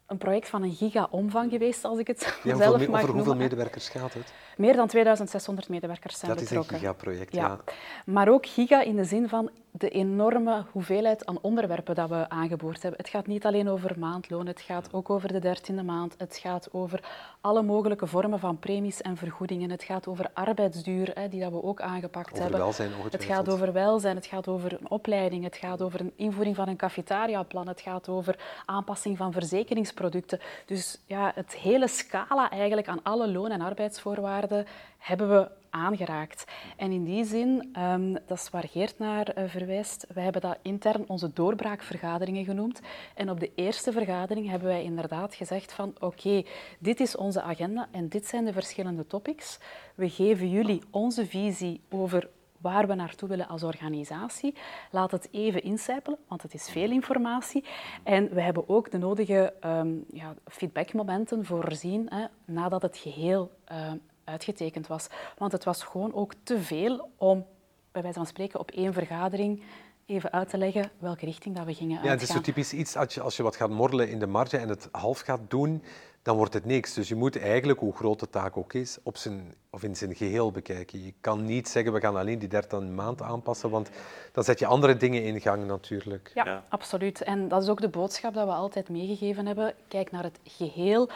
een 0.07 0.19
project 0.19 0.49
van 0.49 0.62
een 0.62 0.75
giga-omvang 0.75 1.50
geweest, 1.50 1.85
als 1.85 1.99
ik 1.99 2.07
het 2.07 2.41
ja, 2.43 2.57
zelf 2.57 2.71
hoeveel, 2.71 2.91
mag 2.91 3.02
Over 3.02 3.14
hoeveel 3.14 3.37
medewerkers 3.37 3.88
gaat 3.88 4.14
het? 4.14 4.33
Meer 4.57 4.77
dan 4.77 4.87
2600 4.87 5.69
medewerkers 5.69 6.19
zijn 6.19 6.35
betrokken. 6.35 6.57
Dat 6.57 6.65
is 6.65 6.73
een 6.73 6.79
gigaproject, 6.79 7.35
ja. 7.35 7.47
ja. 7.47 7.59
Maar 8.07 8.29
ook 8.29 8.47
giga 8.47 8.83
in 8.83 8.97
de 8.97 9.05
zin 9.05 9.29
van 9.29 9.51
de 9.71 9.89
enorme 9.89 10.65
hoeveelheid 10.73 11.27
aan 11.27 11.39
onderwerpen 11.41 11.95
dat 11.95 12.09
we 12.09 12.29
aangeboord 12.29 12.83
hebben. 12.83 13.01
Het 13.01 13.09
gaat 13.09 13.27
niet 13.27 13.47
alleen 13.47 13.69
over 13.69 13.99
maandloon, 13.99 14.47
het 14.47 14.61
gaat 14.61 14.93
ook 14.93 15.11
over 15.11 15.33
de 15.33 15.39
dertiende 15.39 15.83
maand. 15.83 16.15
Het 16.19 16.37
gaat 16.37 16.69
over 16.73 17.01
alle 17.41 17.63
mogelijke 17.63 18.07
vormen 18.07 18.39
van 18.39 18.59
premies 18.59 19.01
en 19.01 19.17
vergoedingen. 19.17 19.71
Het 19.71 19.83
gaat 19.83 20.07
over 20.07 20.31
arbeidsduur, 20.33 21.11
hè, 21.15 21.29
die 21.29 21.41
dat 21.41 21.53
we 21.53 21.63
ook 21.63 21.81
aangepakt 21.81 22.31
over 22.31 22.43
hebben. 22.43 22.61
Welzijn, 22.61 22.91
het 23.11 23.25
gaat 23.25 23.49
over 23.49 23.73
welzijn, 23.73 24.17
het 24.17 24.27
gaat 24.27 24.49
over 24.49 24.73
een 24.73 24.91
opleiding, 24.91 25.45
het 25.45 25.57
gaat 25.57 25.83
over 25.83 26.01
een 26.01 26.13
invoering 26.17 26.57
van 26.57 26.69
een 26.69 26.77
cafetariaplan, 26.77 27.69
het 27.69 27.81
gaat 27.81 28.09
over 28.09 28.39
aanpassing 28.65 29.17
van 29.17 29.33
verzekeringsproducten. 29.33 30.41
Dus 30.67 30.99
ja, 31.07 31.33
het 31.35 31.55
hele 31.55 31.89
scala 31.89 32.51
eigenlijk 32.51 32.89
aan 32.89 33.03
alle 33.03 33.29
loon- 33.29 33.51
en 33.51 33.61
arbeidsvoorwaarden 33.61 34.52
hebben 34.99 35.29
we 35.29 35.51
aangeraakt. 35.71 36.45
En 36.77 36.93
in 36.93 37.05
die 37.05 37.25
zin, 37.25 37.77
um, 37.79 38.12
dat 38.12 38.38
is 38.38 38.51
waar 38.51 38.69
Geert 38.69 38.99
naar 38.99 39.38
uh, 39.38 39.45
verwijst, 39.49 40.07
wij 40.15 40.23
hebben 40.25 40.43
dat 40.43 40.59
intern 40.62 41.05
onze 41.07 41.33
doorbraakvergaderingen 41.33 42.45
genoemd. 42.45 42.81
En 43.15 43.31
op 43.31 43.41
de 43.41 43.51
eerste 43.55 43.93
vergadering 43.93 44.49
hebben 44.49 44.69
wij 44.69 44.83
inderdaad 44.83 45.35
gezegd 45.35 45.73
van 45.73 45.95
oké, 46.01 46.43
dit 46.79 47.01
is 47.01 47.17
onze 47.17 47.43
agenda 47.43 47.88
en 47.91 48.09
dit 48.09 48.27
zijn 48.27 48.45
de 48.45 48.53
verschillende 48.53 49.07
topics. 49.07 49.59
We 49.95 50.09
geven 50.09 50.51
jullie 50.51 50.83
onze 50.91 51.27
visie 51.27 51.81
over 51.88 52.29
waar 52.62 52.87
we 52.87 52.95
naartoe 52.95 53.29
willen 53.29 53.49
als 53.49 53.62
organisatie. 53.62 54.55
Laat 54.91 55.11
het 55.11 55.29
even 55.31 55.62
incijpelen, 55.62 56.19
want 56.29 56.43
het 56.43 56.55
is 56.55 56.71
veel 56.71 56.91
informatie. 56.91 57.65
En 58.03 58.35
we 58.35 58.41
hebben 58.41 58.69
ook 58.69 58.91
de 58.91 58.99
nodige 58.99 59.55
um, 59.65 60.05
ja, 60.12 60.35
feedbackmomenten 60.47 61.45
voorzien 61.45 62.07
hè, 62.09 62.25
nadat 62.45 62.83
het 62.83 62.97
geheel 62.97 63.51
uh, 63.73 63.93
uitgetekend 64.25 64.87
was. 64.87 65.07
Want 65.39 65.53
het 65.53 65.65
was 65.65 65.83
gewoon 65.83 66.15
ook 66.15 66.33
te 66.43 66.61
veel 66.61 67.11
om, 67.17 67.47
bij 67.93 68.03
wijze 68.03 68.19
van 68.19 68.27
spreken, 68.27 68.61
op 68.61 68.71
één 68.71 68.93
vergadering 68.93 69.63
even 70.07 70.33
uit 70.33 70.49
te 70.49 70.59
leggen 70.59 70.91
welke 70.99 71.25
richting 71.25 71.57
dat 71.57 71.65
we 71.65 71.75
gingen 71.75 71.93
uitgaan. 71.97 72.11
Ja, 72.11 72.21
het 72.21 72.29
is 72.29 72.35
zo 72.35 72.41
typisch 72.41 72.73
iets, 72.73 72.97
als 72.97 73.15
je, 73.15 73.21
als 73.21 73.37
je 73.37 73.43
wat 73.43 73.57
gaat 73.57 73.71
morrelen 73.71 74.09
in 74.09 74.19
de 74.19 74.27
marge 74.27 74.57
en 74.57 74.69
het 74.69 74.89
half 74.93 75.21
gaat 75.21 75.41
doen, 75.49 75.83
dan 76.23 76.37
wordt 76.37 76.55
het 76.55 76.65
niks. 76.65 76.95
Dus 76.95 77.09
je 77.09 77.15
moet 77.15 77.39
eigenlijk, 77.39 77.79
hoe 77.79 77.95
groot 77.95 78.21
de 78.21 78.31
taak 78.31 78.57
ook 78.57 78.73
is, 78.73 78.99
op 79.03 79.17
zijn, 79.17 79.55
of 79.71 79.83
in 79.83 79.97
zijn 79.97 80.15
geheel 80.15 80.51
bekijken. 80.51 81.05
Je 81.05 81.15
kan 81.21 81.45
niet 81.45 81.69
zeggen, 81.69 81.93
we 81.93 82.01
gaan 82.01 82.17
alleen 82.17 82.39
die 82.39 82.49
derde 82.49 82.81
maand 82.81 83.23
aanpassen, 83.23 83.71
want 83.71 83.91
dan 84.33 84.45
zet 84.45 84.59
je 84.59 84.67
andere 84.67 84.97
dingen 84.97 85.23
in 85.23 85.41
gang 85.41 85.67
natuurlijk. 85.67 86.31
Ja, 86.35 86.45
ja, 86.45 86.65
absoluut. 86.69 87.23
En 87.23 87.49
dat 87.49 87.63
is 87.63 87.69
ook 87.69 87.81
de 87.81 87.89
boodschap 87.89 88.35
dat 88.35 88.47
we 88.47 88.53
altijd 88.53 88.89
meegegeven 88.89 89.47
hebben. 89.47 89.75
Kijk 89.89 90.11
naar 90.11 90.23
het 90.23 90.39
geheel 90.45 91.09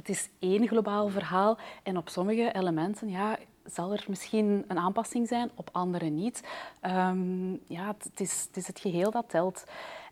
het 0.00 0.08
is 0.08 0.28
één 0.38 0.68
globaal 0.68 1.08
verhaal 1.08 1.58
en 1.82 1.96
op 1.96 2.08
sommige 2.08 2.52
elementen 2.52 3.08
ja, 3.08 3.38
zal 3.64 3.92
er 3.92 4.04
misschien 4.08 4.64
een 4.68 4.78
aanpassing 4.78 5.28
zijn, 5.28 5.50
op 5.54 5.68
andere 5.72 6.04
niet. 6.04 6.42
Um, 6.82 7.60
ja, 7.66 7.94
het 7.98 8.20
is, 8.20 8.44
het 8.46 8.56
is 8.56 8.66
het 8.66 8.80
geheel 8.80 9.10
dat 9.10 9.28
telt. 9.28 9.64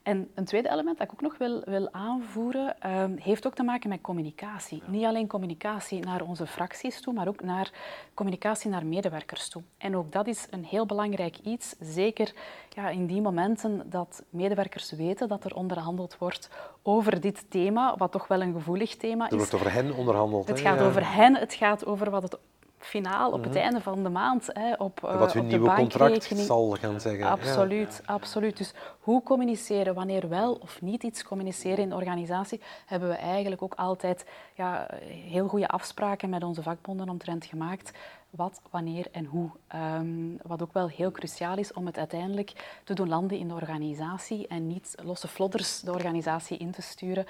En 0.08 0.30
een 0.34 0.44
tweede 0.44 0.70
element 0.70 0.98
dat 0.98 1.06
ik 1.06 1.12
ook 1.12 1.20
nog 1.20 1.38
wil, 1.38 1.62
wil 1.64 1.88
aanvoeren, 1.92 2.92
um, 3.00 3.16
heeft 3.20 3.46
ook 3.46 3.54
te 3.54 3.62
maken 3.62 3.88
met 3.88 4.00
communicatie. 4.00 4.82
Niet 4.86 5.04
alleen 5.04 5.26
communicatie 5.26 6.00
naar 6.00 6.22
onze 6.22 6.46
fracties 6.46 7.00
toe, 7.00 7.14
maar 7.14 7.28
ook 7.28 7.42
naar 7.42 7.70
communicatie 8.14 8.70
naar 8.70 8.86
medewerkers 8.86 9.48
toe. 9.48 9.62
En 9.78 9.96
ook 9.96 10.12
dat 10.12 10.26
is 10.26 10.46
een 10.50 10.64
heel 10.64 10.86
belangrijk 10.86 11.38
iets, 11.38 11.74
zeker 11.80 12.34
ja, 12.68 12.88
in 12.88 13.06
die 13.06 13.20
momenten 13.20 13.90
dat 13.90 14.22
medewerkers 14.30 14.90
weten 14.92 15.28
dat 15.28 15.44
er 15.44 15.54
onderhandeld 15.54 16.18
wordt 16.18 16.50
over 16.82 17.20
dit 17.20 17.44
thema, 17.48 17.96
wat 17.96 18.12
toch 18.12 18.28
wel 18.28 18.42
een 18.42 18.52
gevoelig 18.52 18.96
thema 18.96 19.24
is. 19.24 19.30
Er 19.30 19.36
wordt 19.36 19.54
over 19.54 19.72
hen 19.72 19.94
onderhandeld. 19.94 20.48
Het 20.48 20.60
gaat 20.60 20.80
over 20.80 21.14
hen, 21.14 21.36
het 21.36 21.54
gaat 21.54 21.86
over 21.86 22.10
wat 22.10 22.22
het 22.22 22.38
finaal 22.78 23.32
op 23.32 23.42
het 23.42 23.52
mhm. 23.52 23.62
einde 23.62 23.80
van 23.80 24.02
de 24.02 24.08
maand 24.08 24.48
hè, 24.52 24.72
op, 24.72 25.00
uh, 25.04 25.18
Wat 25.18 25.32
hun 25.32 25.42
op 25.42 25.48
nieuwe 25.48 25.74
contract 25.74 26.32
zal 26.36 26.70
gaan 26.70 27.00
zeggen. 27.00 27.26
Absoluut, 27.26 28.02
absoluut. 28.04 28.56
Dus 28.56 28.72
hoe 29.00 29.22
communiceren, 29.22 29.94
wanneer 29.94 30.28
wel 30.28 30.52
of 30.54 30.82
niet 30.82 31.02
iets 31.02 31.24
communiceren 31.24 31.78
in 31.78 31.88
de 31.88 31.94
organisatie, 31.94 32.60
hebben 32.86 33.08
we 33.08 33.14
eigenlijk 33.14 33.62
ook 33.62 33.74
altijd 33.74 34.26
ja, 34.54 34.86
heel 35.28 35.48
goede 35.48 35.68
afspraken 35.68 36.30
met 36.30 36.44
onze 36.44 36.62
vakbonden 36.62 37.08
omtrent 37.08 37.44
gemaakt. 37.44 37.90
Wat, 38.30 38.60
wanneer 38.70 39.06
en 39.12 39.24
hoe. 39.24 39.50
Um, 39.74 40.38
wat 40.42 40.62
ook 40.62 40.72
wel 40.72 40.88
heel 40.88 41.10
cruciaal 41.10 41.56
is 41.56 41.72
om 41.72 41.86
het 41.86 41.98
uiteindelijk 41.98 42.80
te 42.84 42.94
doen 42.94 43.08
landen 43.08 43.38
in 43.38 43.48
de 43.48 43.54
organisatie 43.54 44.46
en 44.46 44.66
niet 44.66 44.94
losse 45.02 45.28
flodders 45.28 45.80
de 45.80 45.92
organisatie 45.92 46.58
in 46.58 46.70
te 46.70 46.82
sturen. 46.82 47.26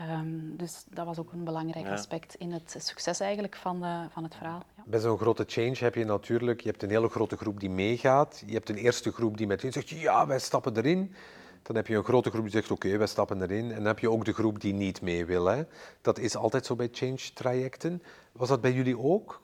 Um, 0.00 0.56
dus 0.56 0.84
dat 0.90 1.06
was 1.06 1.18
ook 1.18 1.32
een 1.32 1.44
belangrijk 1.44 1.88
aspect 1.88 2.34
in 2.34 2.52
het 2.52 2.74
succes 2.78 3.20
eigenlijk 3.20 3.56
van, 3.56 3.84
uh, 3.84 4.00
van 4.10 4.22
het 4.22 4.34
verhaal. 4.34 4.62
Bij 4.90 5.00
zo'n 5.00 5.18
grote 5.18 5.44
change 5.46 5.76
heb 5.78 5.94
je 5.94 6.04
natuurlijk 6.04 6.60
je 6.60 6.68
hebt 6.68 6.82
een 6.82 6.90
hele 6.90 7.08
grote 7.08 7.36
groep 7.36 7.60
die 7.60 7.70
meegaat. 7.70 8.42
Je 8.46 8.52
hebt 8.52 8.68
een 8.68 8.76
eerste 8.76 9.12
groep 9.12 9.36
die 9.36 9.46
meteen 9.46 9.72
zegt, 9.72 9.88
ja, 9.88 10.26
wij 10.26 10.38
stappen 10.38 10.76
erin. 10.76 11.14
Dan 11.62 11.76
heb 11.76 11.86
je 11.86 11.96
een 11.96 12.04
grote 12.04 12.30
groep 12.30 12.42
die 12.42 12.52
zegt, 12.52 12.70
oké, 12.70 12.96
wij 12.96 13.06
stappen 13.06 13.42
erin. 13.42 13.70
En 13.70 13.76
dan 13.76 13.86
heb 13.86 13.98
je 13.98 14.10
ook 14.10 14.24
de 14.24 14.32
groep 14.32 14.60
die 14.60 14.74
niet 14.74 15.00
mee 15.00 15.26
wil. 15.26 15.46
Hè. 15.46 15.62
Dat 16.00 16.18
is 16.18 16.36
altijd 16.36 16.66
zo 16.66 16.76
bij 16.76 16.88
change-trajecten. 16.92 18.02
Was 18.32 18.48
dat 18.48 18.60
bij 18.60 18.72
jullie 18.72 18.98
ook? 18.98 19.42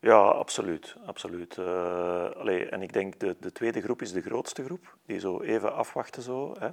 Ja, 0.00 0.18
absoluut. 0.18 0.96
absoluut. 1.06 1.56
Uh, 1.56 2.72
en 2.72 2.82
ik 2.82 2.92
denk 2.92 3.20
de, 3.20 3.36
de 3.40 3.52
tweede 3.52 3.82
groep 3.82 4.02
is 4.02 4.12
de 4.12 4.22
grootste 4.22 4.64
groep, 4.64 4.96
die 5.06 5.18
zo 5.18 5.40
even 5.40 5.74
afwachten. 5.74 6.22
Zo, 6.22 6.54
hè. 6.58 6.68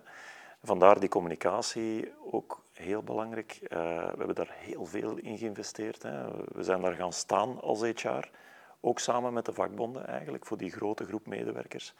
Vandaar 0.64 1.00
die 1.00 1.10
communicatie 1.10 2.12
ook 2.32 2.64
heel 2.82 3.04
belangrijk. 3.04 3.60
Uh, 3.64 3.70
we 4.12 4.18
hebben 4.18 4.36
daar 4.36 4.56
heel 4.60 4.86
veel 4.86 5.18
in 5.18 5.38
geïnvesteerd. 5.38 6.04
Hè. 6.04 6.28
We 6.46 6.64
zijn 6.64 6.82
daar 6.82 6.94
gaan 6.94 7.14
staan 7.14 7.62
als 7.62 7.82
HR, 7.82 8.30
ook 8.80 9.00
samen 9.00 9.34
met 9.34 9.46
de 9.46 9.54
vakbonden 9.54 10.08
eigenlijk, 10.08 10.46
voor 10.46 10.58
die 10.58 10.72
grote 10.72 11.06
groep 11.06 11.26
medewerkers, 11.26 11.94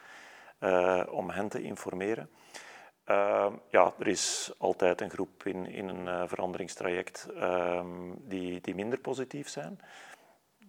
uh, 0.60 1.04
om 1.10 1.30
hen 1.30 1.50
te 1.50 1.62
informeren. 1.62 2.30
Uh, 3.06 3.54
ja, 3.70 3.94
er 4.00 4.08
is 4.08 4.54
altijd 4.58 5.02
een 5.02 5.10
groep 5.10 5.44
in, 5.44 5.66
in 5.66 5.88
een 5.90 6.28
veranderingstraject 6.28 7.28
ehm, 7.36 8.12
die, 8.18 8.62
die 8.62 8.76
minder 8.76 9.00
positief 9.00 9.50
zijn 9.50 9.80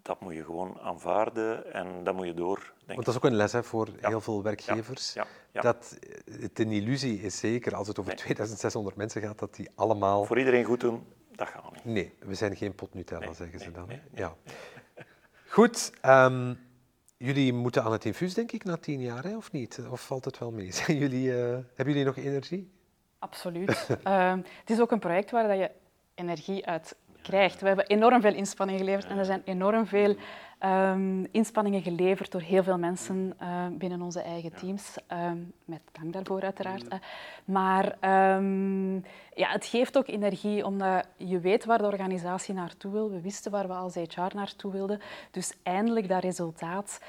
dat 0.03 0.21
moet 0.21 0.35
je 0.35 0.45
gewoon 0.45 0.81
aanvaarden 0.81 1.73
en 1.73 2.05
dat 2.05 2.15
moet 2.15 2.27
je 2.27 2.35
door. 2.35 2.59
Denk 2.59 2.87
Want 2.87 3.05
dat 3.05 3.09
is 3.09 3.17
ook 3.17 3.25
een 3.25 3.37
les 3.37 3.53
hè, 3.53 3.63
voor 3.63 3.89
heel 4.01 4.21
veel 4.21 4.43
werkgevers. 4.43 5.13
Ja, 5.13 5.27
ja. 5.53 5.61
Dat 5.61 5.99
het 6.41 6.59
een 6.59 6.73
illusie 6.73 7.21
is, 7.23 7.39
zeker 7.39 7.75
als 7.75 7.89
het 7.89 7.99
over 7.99 8.17
2600 8.17 8.97
mensen 8.97 9.23
gaat, 9.23 9.39
dat 9.39 9.55
die 9.55 9.71
allemaal... 9.75 10.25
Voor 10.25 10.39
iedereen 10.39 10.65
goed 10.65 10.81
doen, 10.81 11.07
dat 11.31 11.49
gaat 11.49 11.73
niet. 11.73 11.85
Nee, 11.85 12.15
we 12.19 12.35
zijn 12.35 12.57
geen 12.57 12.75
pot 12.75 12.95
Nutella, 12.95 13.25
Nee, 13.25 13.35
zeggen 13.35 13.59
ze 13.59 13.65
nee, 13.65 13.75
dan. 13.75 13.89
nee, 13.89 14.01
ja. 14.15 14.35
Goed, 15.49 15.93
ehm, 16.01 16.55
jullie 17.17 17.53
moeten 17.53 17.83
aan 17.83 17.93
het 17.93 18.05
infuus, 18.05 18.35
denk 18.35 18.53
ik, 18.53 18.65
na 18.65 18.77
tien 18.77 19.01
jaar, 19.01 19.25
hè, 19.25 19.37
of 19.37 19.53
niet? 19.53 19.81
Of 19.91 20.07
valt 20.07 20.25
het 20.25 20.39
wel 20.39 20.51
mee? 20.51 20.73
Zijn 20.83 20.99
jullie, 20.99 21.31
eh, 21.33 21.59
hebben 21.75 21.95
jullie 21.95 22.05
nog 22.05 22.17
energie? 22.17 22.71
Absoluut. 23.19 23.87
Ehm, 24.03 24.37
het 24.37 24.71
is 24.71 24.81
ook 24.81 24.91
een 24.91 24.99
project 24.99 25.31
waar 25.31 25.49
dat 25.49 25.59
je 25.59 25.71
energie 26.15 26.67
uit 26.67 26.97
krijgt. 27.23 27.61
We 27.61 27.67
hebben 27.67 27.87
enorm 27.87 28.21
veel 28.21 28.35
inspanningen 28.35 28.81
geleverd 28.81 29.11
en 29.11 29.19
er 29.19 29.25
zijn 29.25 29.43
enorm 29.45 29.87
veel 29.87 30.17
ehm, 30.59 31.25
inspanningen 31.31 31.83
geleverd 31.83 32.33
door 32.33 32.41
heel 32.41 32.63
veel 32.63 32.79
mensen 32.79 33.35
eh, 33.39 33.67
binnen 33.71 34.03
onze 34.03 34.23
eigen 34.23 34.55
teams. 34.55 34.97
Ehm, 35.07 35.39
met 35.65 35.81
dank 35.93 36.13
daarvoor 36.13 36.43
uiteraard. 36.43 36.85
Maar 37.45 37.97
ehm, 38.01 38.95
ja, 39.35 39.51
het 39.51 39.67
geeft 39.67 39.97
ook 39.97 40.09
energie 40.09 40.65
omdat 40.65 41.07
je 41.17 41.41
weet 41.41 41.65
waar 41.65 41.79
de 41.79 41.85
organisatie 41.85 42.55
naartoe 42.55 42.93
wil. 42.93 43.11
We 43.11 43.21
wisten 43.21 43.51
waar 43.51 43.67
we 43.67 43.75
als 43.75 43.95
HR 43.95 44.35
naartoe 44.35 44.73
wilden. 44.73 45.01
Dus 45.31 45.53
eindelijk 45.63 46.09
dat 46.09 46.23
resultaat, 46.23 47.01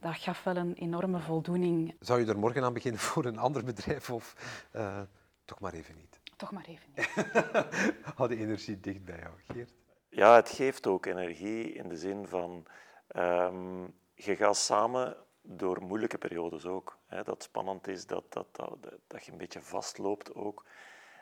dat 0.00 0.16
gaf 0.16 0.44
wel 0.44 0.56
een 0.56 0.74
enorme 0.74 1.18
voldoening. 1.18 1.94
Zou 2.00 2.20
je 2.20 2.26
er 2.26 2.38
morgen 2.38 2.64
aan 2.64 2.72
beginnen 2.72 3.00
voor 3.00 3.24
een 3.24 3.38
ander 3.38 3.64
bedrijf 3.64 4.10
of 4.10 4.34
eh, 4.72 5.00
toch 5.44 5.60
maar 5.60 5.72
even 5.72 5.94
niet? 5.94 6.11
Toch 6.42 6.52
maar 6.52 6.66
even. 6.66 6.92
niet. 6.94 8.04
Hou 8.16 8.28
de 8.28 8.36
energie 8.36 8.80
dicht 8.80 9.04
bij 9.04 9.18
jou, 9.18 9.34
Geert. 9.42 9.72
Ja, 10.08 10.34
het 10.34 10.48
geeft 10.48 10.86
ook 10.86 11.06
energie 11.06 11.72
in 11.72 11.88
de 11.88 11.96
zin 11.96 12.26
van 12.26 12.66
ehm, 13.06 13.82
je 14.14 14.36
gaat 14.36 14.56
samen 14.56 15.16
door 15.42 15.82
moeilijke 15.82 16.18
periodes 16.18 16.66
ook. 16.66 16.98
Hè, 17.06 17.22
dat 17.22 17.42
spannend 17.42 17.88
is, 17.88 18.06
dat, 18.06 18.32
dat, 18.32 18.46
dat, 18.52 18.78
dat 19.06 19.24
je 19.24 19.32
een 19.32 19.38
beetje 19.38 19.62
vastloopt 19.62 20.34
ook. 20.34 20.66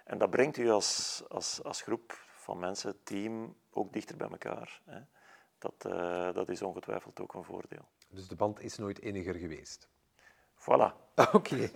En 0.04 0.18
dat 0.18 0.30
brengt 0.30 0.56
u 0.56 0.70
als, 0.70 1.22
als, 1.28 1.62
als 1.62 1.82
groep 1.82 2.12
van 2.28 2.58
mensen, 2.58 3.02
team, 3.02 3.56
ook 3.70 3.92
dichter 3.92 4.16
bij 4.16 4.28
elkaar. 4.28 4.80
Hè. 4.84 5.00
Dat, 5.58 5.84
eh, 5.84 6.34
dat 6.34 6.48
is 6.48 6.62
ongetwijfeld 6.62 7.20
ook 7.20 7.34
een 7.34 7.44
voordeel. 7.44 7.88
Dus 8.08 8.28
de 8.28 8.36
band 8.36 8.60
is 8.60 8.76
nooit 8.78 8.98
inniger 8.98 9.34
geweest. 9.34 9.88
Voilà. 10.60 10.92
Oké. 11.32 11.70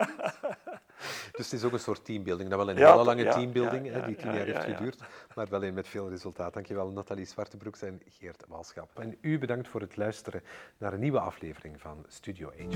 dus 1.33 1.51
het 1.51 1.53
is 1.53 1.65
ook 1.65 1.73
een 1.73 1.79
soort 1.79 2.05
teambuilding. 2.05 2.51
Dat 2.51 2.59
wel 2.59 2.71
een 2.71 2.77
Ja, 2.77 2.91
hele 2.91 3.05
lange 3.05 3.23
ja, 3.23 3.33
teambuilding, 3.33 3.87
ja, 3.87 4.01
die 4.01 4.17
tien 4.17 4.31
ja, 4.31 4.37
jaar 4.37 4.47
ja, 4.47 4.53
heeft 4.55 4.67
ja. 4.67 4.77
geduurd, 4.77 5.03
maar 5.35 5.49
wel 5.49 5.65
een 5.65 5.75
met 5.75 5.89
veel 5.89 6.09
resultaat. 6.09 6.53
Dankjewel 6.53 6.91
Nathalie 6.91 7.25
Zwartebroeks 7.25 7.83
en 7.83 8.03
Geert 8.09 8.45
Walschap. 8.49 8.99
En 8.99 9.19
u 9.21 9.39
bedankt 9.39 9.69
voor 9.69 9.81
het 9.81 9.97
luisteren 9.97 10.43
naar 10.79 10.93
een 10.93 11.01
nieuwe 11.01 11.21
aflevering 11.21 11.81
van 11.81 12.05
Studio 12.09 12.51
HR. 12.57 12.73